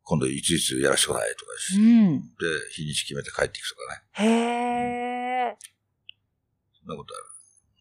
[0.04, 2.20] 今度いついつやらせてくださいとかしうん。
[2.22, 2.26] で、
[2.74, 4.30] 日にち決めて帰っていくとかね。
[4.30, 5.58] へえ。
[6.80, 7.24] そんなことある。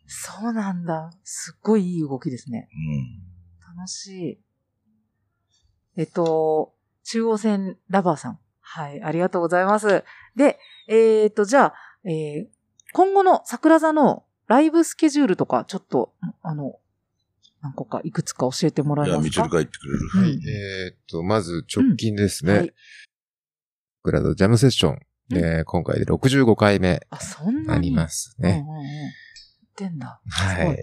[0.07, 1.11] そうなんだ。
[1.25, 2.69] すっごいいい動きですね。
[2.73, 3.77] うん。
[3.77, 4.46] 楽しい。
[5.97, 6.73] えっと、
[7.05, 8.39] 中央線ラバーさん。
[8.61, 10.05] はい、ありがとうございます。
[10.35, 11.75] で、えっと、じゃあ、
[12.05, 12.57] えー
[12.93, 16.79] 今後の桜座のライブスケジュールとか、ちょっと、あの、
[17.61, 19.29] 何個かいくつか教えてもらえいや、ますか？
[19.29, 19.99] みちるが言ってくれる。
[20.15, 20.49] うんはい。
[20.49, 22.53] えーっと、まず直近ですね。
[22.55, 22.73] はい
[24.03, 24.99] グラドジャムセッション。
[25.33, 27.79] うんえー今回で65回目あ、そんなに？
[27.79, 28.65] ありますね。
[28.67, 28.85] うんうんうん。
[28.85, 29.11] 言っ
[29.75, 30.21] てんだ。
[30.31, 30.77] はすごい。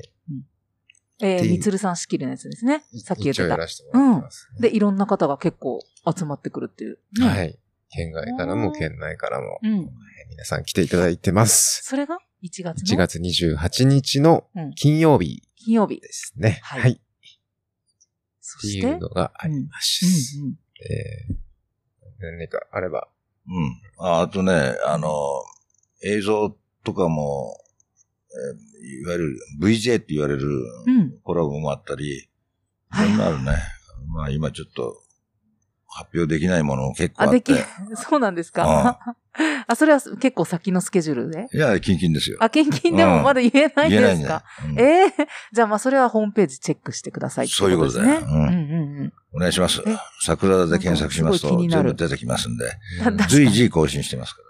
[1.21, 2.83] えー、みつるさん仕切りのやつですね。
[3.03, 3.55] さっき言ってた。
[3.55, 5.79] ててます、ねで、いろんな方が結構
[6.15, 6.99] 集まってくるっていう。
[7.19, 7.59] ねはい。
[7.89, 9.73] 県外からも県内からも、うん。
[9.73, 9.87] えー
[10.29, 11.83] 皆さん来ていただいてます。
[11.83, 16.11] それが？1月の？1月28日のうん金曜日金曜日で。
[16.11, 16.59] すね。
[16.63, 16.91] はいはい。
[16.93, 17.01] って
[18.41, 20.05] そして、いうのがあります。
[20.39, 20.55] うんうん
[20.89, 21.43] えー
[22.19, 23.07] 何かあれば。
[23.47, 23.81] うん。
[23.99, 24.53] ああとね、
[24.85, 25.09] あの、
[26.03, 27.62] 映像とかも、えー
[29.01, 30.47] いわゆる VJ って言われる
[30.87, 31.13] うん。
[31.23, 32.29] コラボもあったり、い
[32.89, 33.57] はいろんなあるね。
[34.13, 35.01] まあ今ちょっと
[35.87, 37.63] 発表できないものも結構ああ、できって。
[37.95, 38.99] そうなんですか？
[39.67, 41.47] あ、それは結構先のスケジュールで？
[41.53, 42.37] いや、キンキンですよ。
[42.39, 44.43] あ、献金でもまだ言えないん言えないんだよですか。
[44.65, 45.13] うんええ
[45.53, 48.31] じゃあまあそれはホームページチェックしてくださいってそういうことだよですね。
[48.31, 49.13] うんうんうんうん。
[49.35, 49.95] お願いしますえ？
[50.21, 52.65] 桜田で検索しますと全部出てきますんで、
[53.29, 54.41] 随時更新してますか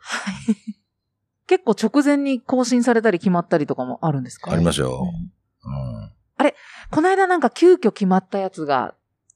[1.47, 4.47] 結構直前に更新されたり決まったりとかもあるんですか？
[4.51, 4.55] ら。
[4.55, 5.01] ありますすよ。
[5.65, 6.13] うんうん
[6.91, 8.93] この間なんか急遽決まったやつが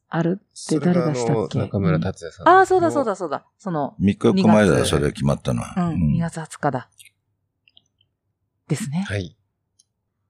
[0.09, 1.57] あるって誰がしたっけ？
[1.59, 2.49] 中村達也さん。
[2.49, 3.15] ああ、そうだそうだ。
[3.15, 3.45] そうだ。
[3.57, 5.73] その、3日4日前だよ、それ決まったのは。
[5.77, 6.89] うん、うん2月20日だ。
[8.67, 9.05] ですね。
[9.07, 9.35] はい。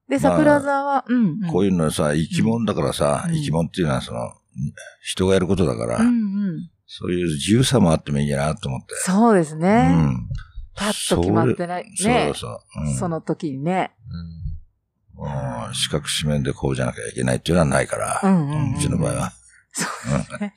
[0.08, 1.52] で、まあ桜沢は、うん、うん。
[1.52, 4.20] こういうのはさ、生き物だからさ、うん生き物っていうのはその、
[5.02, 6.70] 人がやることだから、うんうん。
[6.86, 8.96] そういう自由さもあってもいいなと思って。
[8.96, 9.90] そうですうね。
[9.90, 10.28] ん。
[10.78, 11.84] パッと決まってない。
[11.86, 12.60] ねそうそう。
[12.86, 13.96] うんその時にね。
[14.12, 19.32] うんうん四角四面でこうじゃなきゃいけないっていうのはないから、うんうんうんうちの場合は。
[19.72, 20.54] そうですね。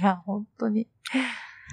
[0.00, 0.82] いや、本当に。
[0.82, 0.88] い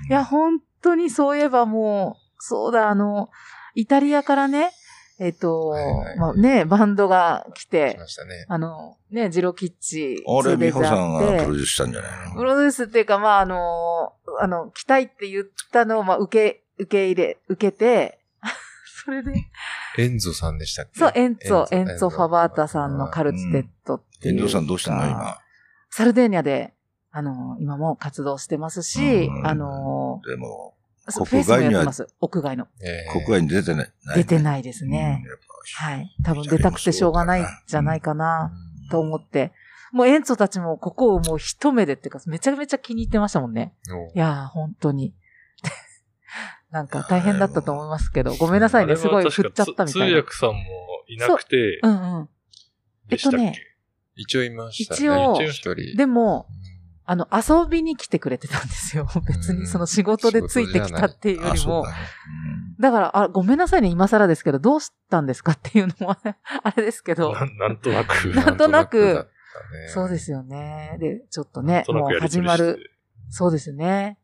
[0.10, 3.30] や、本当にそういえばもう、そうだ、あの、
[3.76, 4.72] イタリアからね、
[5.20, 8.46] えっ、と、はいはいまあね、バンドが来来て、ましたね。
[8.50, 10.24] あの、ね、ジロキッチ。
[10.28, 12.44] あれ、美穂さんがプロデプュースしたんじゃないの？
[12.44, 18.20] ロデュースっていうか、まあ、あの、あの、来たいって言ったのを、まあ、受け、受け入れ、受けて、
[19.06, 19.34] それで、
[19.98, 21.00] エンゾさんでしたっけ？
[21.00, 24.40] そう、エンツォ、エエンンツォ・ファバータさんのカルツテットっていうか。
[24.40, 25.38] 遠藤さんどうしたの今？
[25.90, 26.74] サルデーニャで、
[27.12, 30.74] あの、今も活動してますし、うんあの、でも、
[31.14, 32.08] 国フェイスも外にはやってます。
[32.22, 32.68] 屋外の。
[32.82, 33.92] えー国外に出てない。
[34.16, 35.24] 出ていないですね。
[35.78, 36.10] はい。
[36.24, 38.52] 多分出たくてしょうがないんじゃないかな、
[38.90, 39.52] と思って。
[39.92, 43.74] もう園長たちもここをもう一目でっていうか、めちゃめちゃ気に入ってましたもんね。
[43.92, 45.14] おいやー、本当に。
[46.74, 48.96] なんか大変だったと思いますけど、ごめんなさいね。
[48.96, 50.08] すごい振っちゃったみたいな。
[50.08, 50.58] 通訳さんも
[51.08, 52.30] いなくて、うんうん。
[53.08, 53.60] でしたっけ、えっとね
[54.16, 55.00] 一応いましたね。
[55.00, 55.96] 一応一人。
[55.96, 56.64] でも、うん
[57.06, 59.08] あの、遊びに来てくれてたんですよ。
[59.28, 61.92] 別にその仕事でついてきたっていうよりもあそうだ。
[61.92, 61.98] ね
[62.80, 66.18] だから、あ、ごめんなさいね、今更ですけど、どうしたんですかっていうのは、
[66.64, 67.34] あれですけど。
[67.34, 68.28] な なんとなく。
[68.30, 69.28] なんとなく
[69.94, 70.98] そうですよね。
[71.00, 72.80] で、ちょっとね、もう始まる。
[73.30, 74.18] そうですね。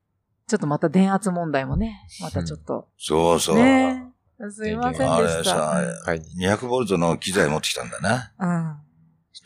[0.49, 2.89] ちょっとまた電圧問題もね、またちょっと。
[2.97, 3.55] そうそう。
[3.55, 4.11] ね
[4.51, 5.73] すいませんでした。
[5.75, 6.21] あれさ、はい。
[6.37, 8.33] 200ボルトの機材持ってきたんだな。
[8.39, 8.77] うん。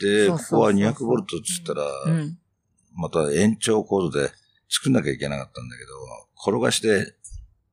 [0.00, 2.38] で、そうそうそうそうここは200ボルトっつったら、うん。
[2.94, 4.30] また延長コードで
[4.68, 5.90] 作んなきゃいけなかったんだけど、
[6.40, 7.14] 転がして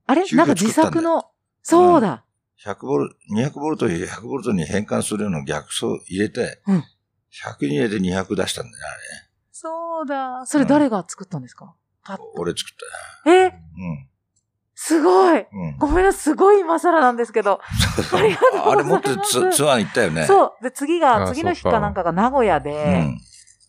[0.08, 0.26] あれ？
[0.34, 1.26] なんか自作の、
[1.64, 2.26] そうだ。
[2.66, 6.84] 100ボルト、200ボルトを100ボルトに変換するような逆走入れて、うん
[7.34, 10.46] 100に入れて200出したんだよね、そうだ。
[10.46, 11.74] それ誰が作ったんですか？
[12.04, 12.24] パッあれ。
[12.38, 12.74] 俺作っ
[13.28, 13.50] え？
[13.52, 13.62] たよ。
[14.76, 15.68] すごいうん。
[15.70, 15.78] うん。
[15.78, 17.60] ごめんなさい、すごい今更なんですけど。
[18.14, 20.26] ありがとうございますあれ持ってツツアーに行ったよね。
[20.26, 20.64] そう。
[20.64, 23.20] で、次が、あ次の日かかなんかが名古屋うで、ん。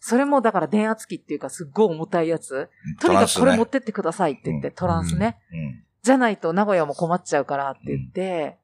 [0.00, 2.70] それもだから電圧機っていうかすっごい重たいやつ。
[3.00, 5.38] とにかくこれ持ってってくださいって言って、うんトランスね。
[5.52, 5.84] うん。
[6.02, 8.58] じゃないと名古屋も困っちゃうからって言って、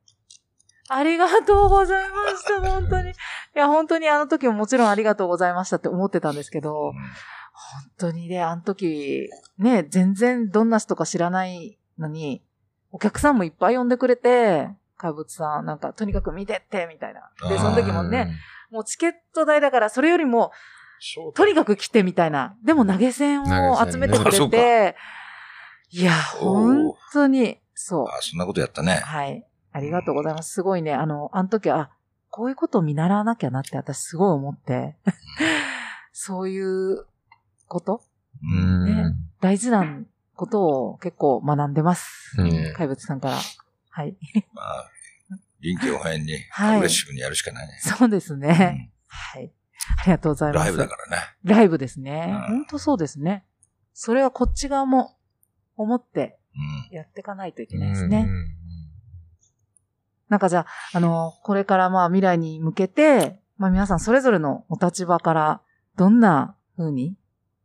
[0.88, 3.10] ありがとうございました、本当に。
[3.10, 3.12] い
[3.54, 6.94] や、本当にあの時ももちろんありがとうございましたって思ってたんですけど、
[7.59, 9.28] 本当にね、あの時、
[9.59, 12.42] ね、全然どんな人か知らないのに、
[12.92, 17.30] お客さんもいっぱい呼んでくれて、怪物さん、なんか、とにかく見てって、みたいな。
[17.48, 18.32] で、その時もね、
[18.70, 20.52] もうチケット代だから、それよりも、
[21.34, 22.56] とにかく来てみたいな。
[22.64, 24.96] でも投げ銭を集めてくれて、
[25.90, 28.06] いや、本当に、そう。
[28.09, 28.94] あ、そんなことやったね。
[28.94, 29.44] はい。
[29.72, 30.52] ありがとうございます。
[30.52, 31.90] すごいね、あの、あの時は、あ
[32.30, 34.96] こういうことを見習わなきゃなって私すごい思って、
[36.12, 37.06] そういう
[37.68, 38.02] こと？
[38.42, 38.84] うん。
[38.84, 39.84] ね大事な
[40.34, 42.34] ことを結構学んでます。
[42.38, 43.38] うん怪物さんから。
[43.90, 44.16] はい。
[44.52, 44.90] まあ、
[45.60, 47.74] 臨機応変に、はいアグレッシブにやるしかないね。
[47.80, 48.92] そうですね。
[49.06, 49.52] はい。
[50.00, 50.64] ありがとうございます。
[50.64, 51.22] ライブだからね。
[51.44, 52.34] ライブですね。
[52.50, 53.44] うん本当そうですね。
[53.94, 55.16] それはこっち側も
[55.76, 56.38] 思って
[56.90, 56.96] うん。
[56.96, 58.26] やっていかないといけうんないですね。
[58.28, 58.54] うん
[60.28, 65.62] なんかじゃあ、あの、これからまあ未来に向けて、まあ皆さんそれぞれのお立場から
[65.96, 67.16] どんな風に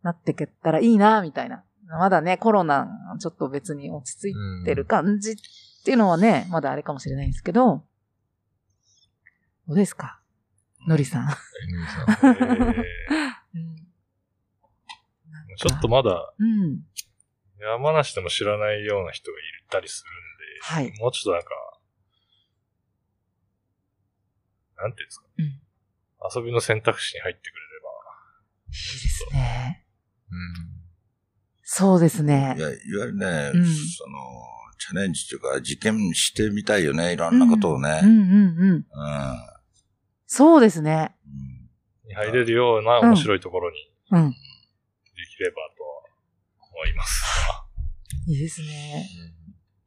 [0.03, 1.63] なっていけたらいいな、みたいな。
[1.87, 2.87] まだね、コロナ
[3.19, 4.35] ちょっと別に落ち着い
[4.65, 5.35] てる感じっ
[5.85, 7.85] ていうのはね、まだあれかもしれないんですけど、
[9.67, 10.19] どうですか？
[10.87, 11.25] のりさん。
[11.25, 11.29] ん
[15.55, 16.81] ちょっとまだうん。
[17.61, 20.99] 山梨でも知らないような人がいたりするんで、はい。
[20.99, 21.49] もうちょっとなんか、
[24.77, 25.59] なんていうんですか、うん
[26.35, 27.73] 遊びの選択肢に入ってくれれ
[28.65, 29.82] いいですね。
[30.31, 30.73] うん
[31.65, 32.61] そうですねい。
[32.61, 34.17] や、いわゆるね、うんその、
[34.77, 38.01] チャレンジっていうか、実験してみたいよね、いろんなことをね。
[38.03, 38.69] うんうんうん。
[38.71, 38.85] うん。
[40.27, 41.15] そうですね。
[41.25, 41.33] うん
[42.03, 43.77] ば、に入れるような面白いところに
[44.11, 44.29] うん。
[44.29, 47.23] できればとは思います。
[48.27, 49.09] いいですね。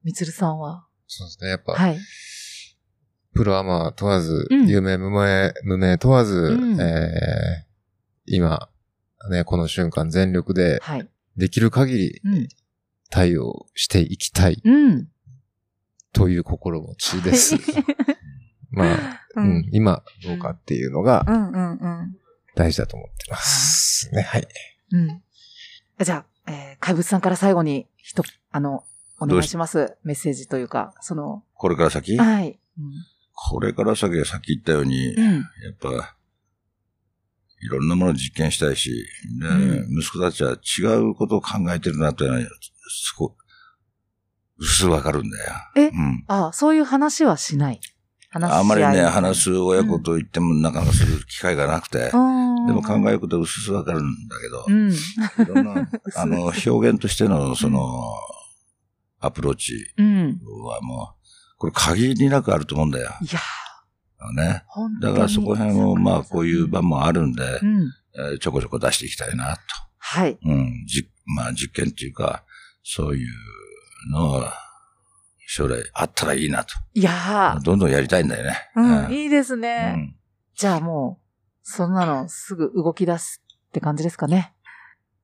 [0.03, 0.87] みつるさんは？
[1.07, 1.51] そうですね。
[1.51, 1.99] やっぱ、はい。
[3.35, 7.67] プロアマ問わず、うん有名無名、無名問わず、うんえー
[8.25, 8.71] 今、
[9.31, 11.09] ね、この瞬間全力ではい。
[11.37, 12.49] できる限りうん。
[13.11, 15.09] 対応していきたいうん。
[16.13, 17.57] という心持ちです。
[18.71, 22.17] まあ、ううんん、今どうかっていうのがうんうんうん。
[22.55, 24.11] 大事だと思ってます。
[24.15, 24.49] ね、はい。
[24.93, 25.23] うん。
[26.03, 28.85] じゃあ、えー、怪物さんから最後に、ひと、あの、
[29.19, 29.97] お願いします。
[30.05, 32.17] メッセージというか、その、これから先？
[32.19, 32.59] はい。
[33.35, 35.21] これから先はさっき言ったように、うん。
[35.21, 35.35] うん。
[35.35, 35.41] や
[35.73, 36.17] っぱ、
[37.63, 38.91] いろんなものを実験したいし、
[39.41, 42.43] でうん息子たちは違うことを考えてるなっていうのは、
[42.89, 43.35] すご
[44.59, 45.53] 薄わかるんだよ。
[45.77, 45.87] え？
[45.89, 46.25] うん。
[46.29, 47.81] あそういう話はしない。
[48.31, 52.11] 話しあんまりね、話す親子と言ってもなかなかする機会がなくて、でで
[52.73, 54.93] も考えることは薄々わかるんだけど、うん。
[54.93, 54.97] い
[55.47, 57.81] ろんな、 あの、表現としての、その、
[59.21, 60.41] アプローチうん。
[60.65, 63.11] はもう、これ限りなくあると思うんだよ。
[63.23, 63.41] いや、
[64.35, 64.65] ね。
[65.01, 67.93] だからそこら辺を、まあ、こういう場もあるんで、うん。
[68.19, 69.61] えーちょこちょこ出していきたいなと。
[69.99, 70.39] はい。
[70.43, 70.85] うん。
[70.87, 72.45] じ、まあ、実験っていうか、
[72.83, 73.29] そういう
[74.11, 74.55] のは、
[75.49, 76.75] 将来あったらいいなと。
[76.95, 78.57] いやどんどんやりたいんだよね。
[78.77, 79.91] ー、うん、いいですうね。
[79.93, 80.17] ん。
[80.57, 81.27] じゃあもう、
[81.63, 84.55] そんなのすぐ動き出すって感じですかね。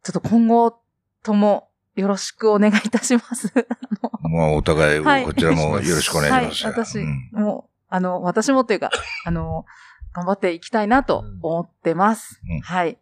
[0.05, 0.80] ちょっと今後
[1.22, 3.53] ともよろしくお願いいたします。
[4.22, 6.99] もうお互い、はいこちらもよろしくお願いします。
[6.99, 8.90] はい、私、うんもう、あの、私もというか、
[9.26, 9.66] あの、
[10.14, 12.40] 頑張っていきたいなと思ってます。
[12.51, 12.99] うんはい。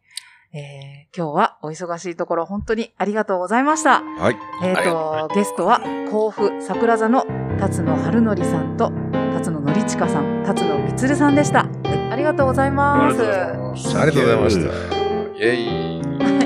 [0.52, 4.02] えー、今日はお忙しいところ本当にありがとうございました。
[4.02, 4.36] はい。
[4.64, 5.80] えっ、はいと、ゲストは、
[6.10, 7.24] 甲府桜座の
[7.60, 8.90] 辰野春則さんと、
[9.32, 11.66] 辰野則親さん、辰野光さんでした。
[12.10, 13.22] ありがとうございます。
[13.22, 14.96] ありがとうございますありがとうございました。
[15.36, 16.39] イェイ。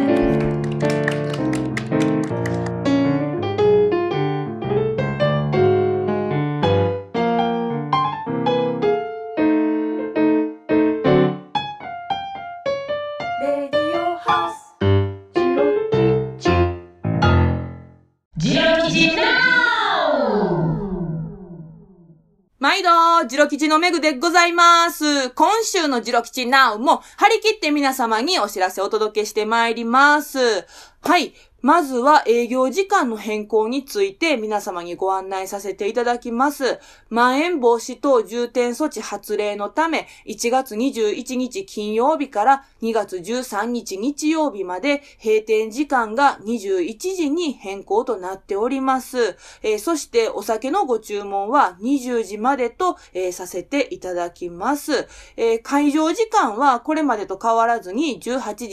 [22.75, 25.31] 毎度、ジロ吉のメグでございます。
[25.31, 30.67] 今週のジロ吉ナウも張り切って皆様にお知らせをお届けしてまいります。
[31.01, 31.33] はい。
[31.65, 36.79] まずは営業時間の変更について皆様にご案内させていただきます。
[37.09, 49.39] まん延防止等重点措置発令のため、1月21日金曜日から2月13日日曜日まで閉店時間が21時に変更となっております。
[49.63, 55.09] えーそしてお酒のご注文は20時までと、えーさせていただきます。
[55.39, 58.67] えー会場時間はこれまでと変わらずに18時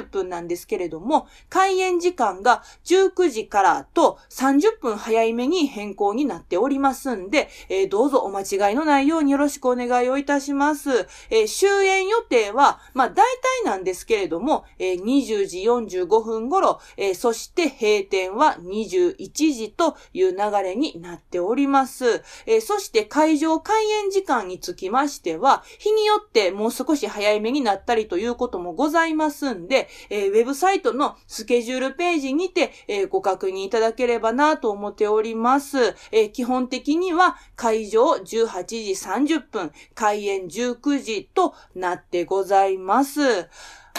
[0.00, 10.90] 30分なんですけれども、開演時間が19時からと30分早いめに変更になっておりますんで、えーどうぞお間違いのないようによろしくお願いをいたします。
[11.30, 19.16] えー終演予定は、まあ大体なんですけれども、えー20時45分頃、えーそして閉店は21
[19.52, 22.22] 時という流れになっております。
[22.46, 35.78] えーそして会場開演時間につきましては、日によってもう少し早いめになったりということもございますんで、えーウェブサイトのスケジュールページにて、えーご確認いただければなと思っております。
[36.12, 43.48] えー基本的には会場18時30分、開演19時となってございます。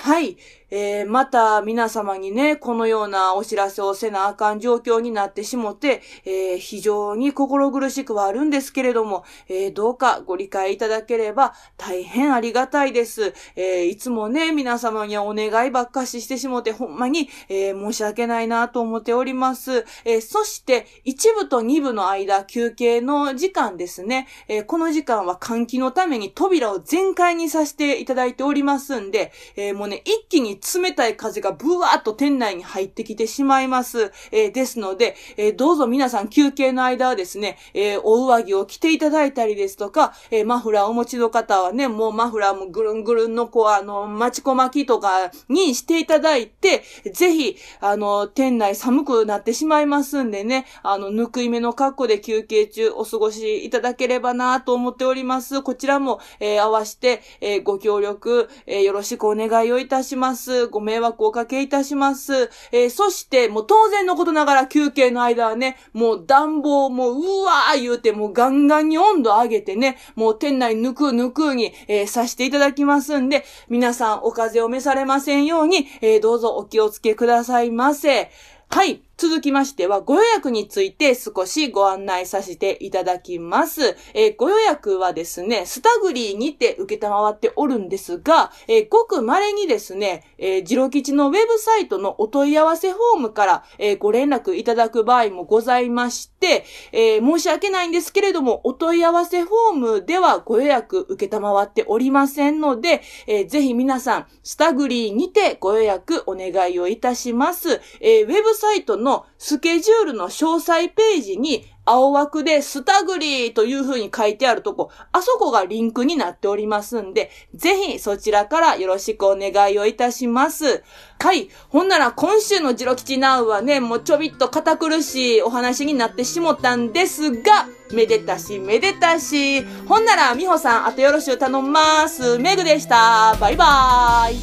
[0.02, 0.38] はい。
[0.72, 13.34] えー、また皆様にね、このようなお知らせをせなあかん状況になってしもて、えー非常に心苦しくはあるんですけれども、えーどうかご理解いただければ大変ありがたいです。
[13.56, 19.86] えいつもね、皆様にはお願いばっかししてしもて、ほんまに、え申し訳ないなと思っております。
[20.06, 24.28] えそして、一部と二部の間、休憩の時間ですね。
[24.48, 34.12] えこの時間は換気のために扉を全開にさせていただいておりますんで、えもうね、一気に冷たい風がブワーっと店内に入ってきてしまいます。
[34.32, 46.84] えーですので、えーどうぞ皆さん休憩の間はですね、えーお上着を着ていただいたりですとか、えマフラーお持ちの方はね、もうマフラーもぐるんぐるんのこう、あの、待ちこまきとかにしていただいて、
[47.14, 55.62] ぜひ、あの、店内寒くなってしまいますんでね、あの、ぬくいめの格好で休憩中お過ごしいただければなと思っております。
[55.62, 60.49] こちらも、え合わせて、えご協力、えよろしくお願いをいたします。
[60.68, 62.50] ご迷惑をおかけいたします。
[62.72, 78.32] えーそして、もう当然のことながら休憩の間はね、もう暖房もううわー言うて、もうガンガンに温度上げてね、もう店内ぬくぬくに、えーさしていただきますんで、皆さんお風邪を召されませんように、えーどうぞお気をつけくださいませ。
[78.70, 79.09] はい。
[79.20, 83.98] 続きましては、ご予約について少しご案内させていただきます。
[84.14, 96.64] えーご予約はですね、スタグリーにて受けたまわっておるんですが、えーごく稀にですね、えー、ジロ吉のウェブサイトのお問い合わせフォームから、えーご連絡いただく場合もございまして、
[96.94, 107.82] えー申し訳ないんですけれども、お問い合わせフォームではご予約受けたまわっておりませんので、えーぜひ皆さん、スタグリーにてご予約お願いをいたします。
[108.00, 120.84] えーウェブサイトののスケジュールの詳細ページに、青枠でスタグリーという風に書いてあるとこ、あそこがリンクになっておりますんで、ぜひそちらからよろしくお願いをいたします。
[121.20, 121.50] はい。
[121.70, 129.64] ほんなら今週のジロ吉ナウはね、もうちょびっと堅苦しいお話になってしもたんですが、めでたしめでたし。
[129.88, 132.38] ほんなら美穂さん、あとよろしゅう頼んます。
[132.38, 133.36] メグでした。
[133.40, 134.38] バイバーイ。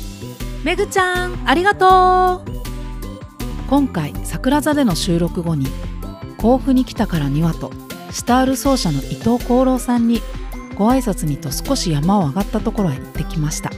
[0.65, 2.66] めぐちゃんありがとう
[3.69, 5.67] 今回桜座での収録後に
[6.39, 7.73] 甲府に来たからにはと
[8.11, 10.21] スタール奏者の伊藤功郎さんに
[10.77, 13.71] ご挨拶にと少し山を上がったところへ行ってきました。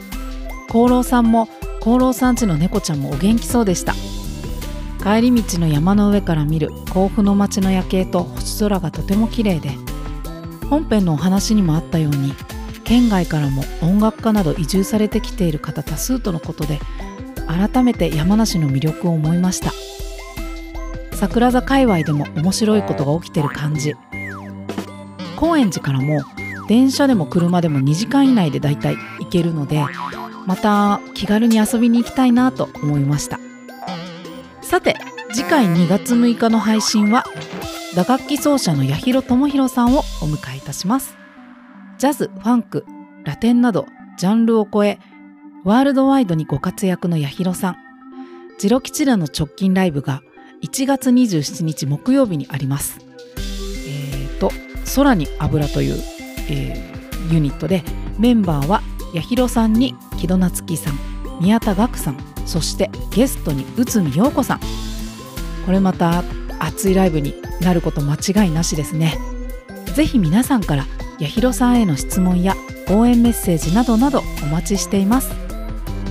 [0.68, 1.49] 功郎さんも
[1.80, 3.95] 功郎さんちの猫ちゃんもお元気そうでした。
[5.03, 9.70] 帰り道の山の上から見る甲府の街の夜景と星空がとても綺麗で
[10.68, 12.34] 本編のお話にもあったように
[12.84, 16.80] 県外からも音楽家など移住されてきている方多数とのことで
[17.49, 19.72] 改めて山梨の魅力を思いました。
[21.12, 23.94] 桜座界隈でも面白いことが起きてる感じ。
[25.36, 26.20] 高円寺からも
[26.68, 29.84] 電車でも車でも2時間以内でだいたい行けるので
[30.46, 33.40] また気軽に遊びに行きたいなと思いました。
[34.61, 34.96] さて
[35.32, 37.24] 次回2月6日の配信は
[37.96, 41.16] 打楽器奏者の八尋智弘さんをお迎えいたします。
[41.99, 42.84] ジャズ、ファンク、
[43.24, 43.86] ラテンなど
[44.18, 44.99] ジャンルを超え
[45.64, 47.76] ワールドワイドにご活躍の八尋さん。
[48.59, 50.22] ジロ吉らの直近ライブが
[50.62, 52.98] 1月27日木曜日にあります。
[53.86, 54.50] えーと
[54.96, 55.96] 空に油という、
[56.48, 56.98] えー
[57.32, 57.82] ユニットで
[58.18, 58.80] メンバーは
[59.12, 60.94] 八尋さんに木戸夏樹さん
[61.40, 64.61] 宮田岳さんそしてゲストに内海陽子さん。
[65.66, 66.22] これまた
[66.59, 69.18] 熱いライブになること間違いなしですね。
[69.94, 70.86] ぜひ皆さんから
[71.18, 72.54] 八尋さんへの質問や
[72.88, 75.47] 応援メッセージなどなどお待ちしています。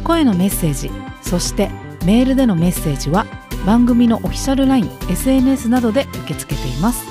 [0.04, 0.92] 声のメッセージ
[1.22, 1.70] そして
[2.06, 3.26] メールでのメッセージは
[3.66, 7.06] 番組のオフィシャル LINE、SNS などで受け付けています。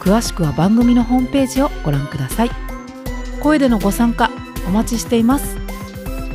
[0.00, 2.50] 詳しくは番組のホームページをご覧ください。
[3.40, 4.30] 声でのご参加
[4.66, 5.56] お待ちしています。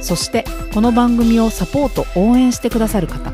[0.02, 3.32] そしてこの番組をサポート応援してくださる方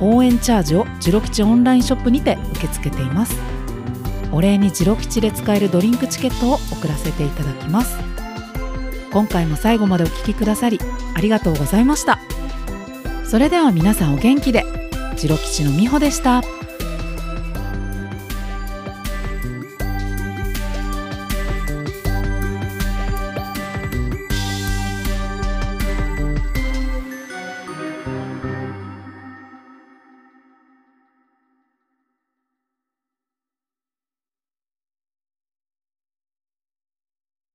[0.00, 3.36] 応援チャージをジロ吉オンラインショップにて受け付けています。
[4.32, 7.96] お礼にジロ吉で使えるドリンクチケットを送らせていただきます。
[9.16, 10.78] 今回も最後までお聞きくださり
[11.14, 12.20] ありがとうございました
[13.24, 14.62] それでは皆さんお元気で
[15.16, 16.42] ジロ吉のみほでした。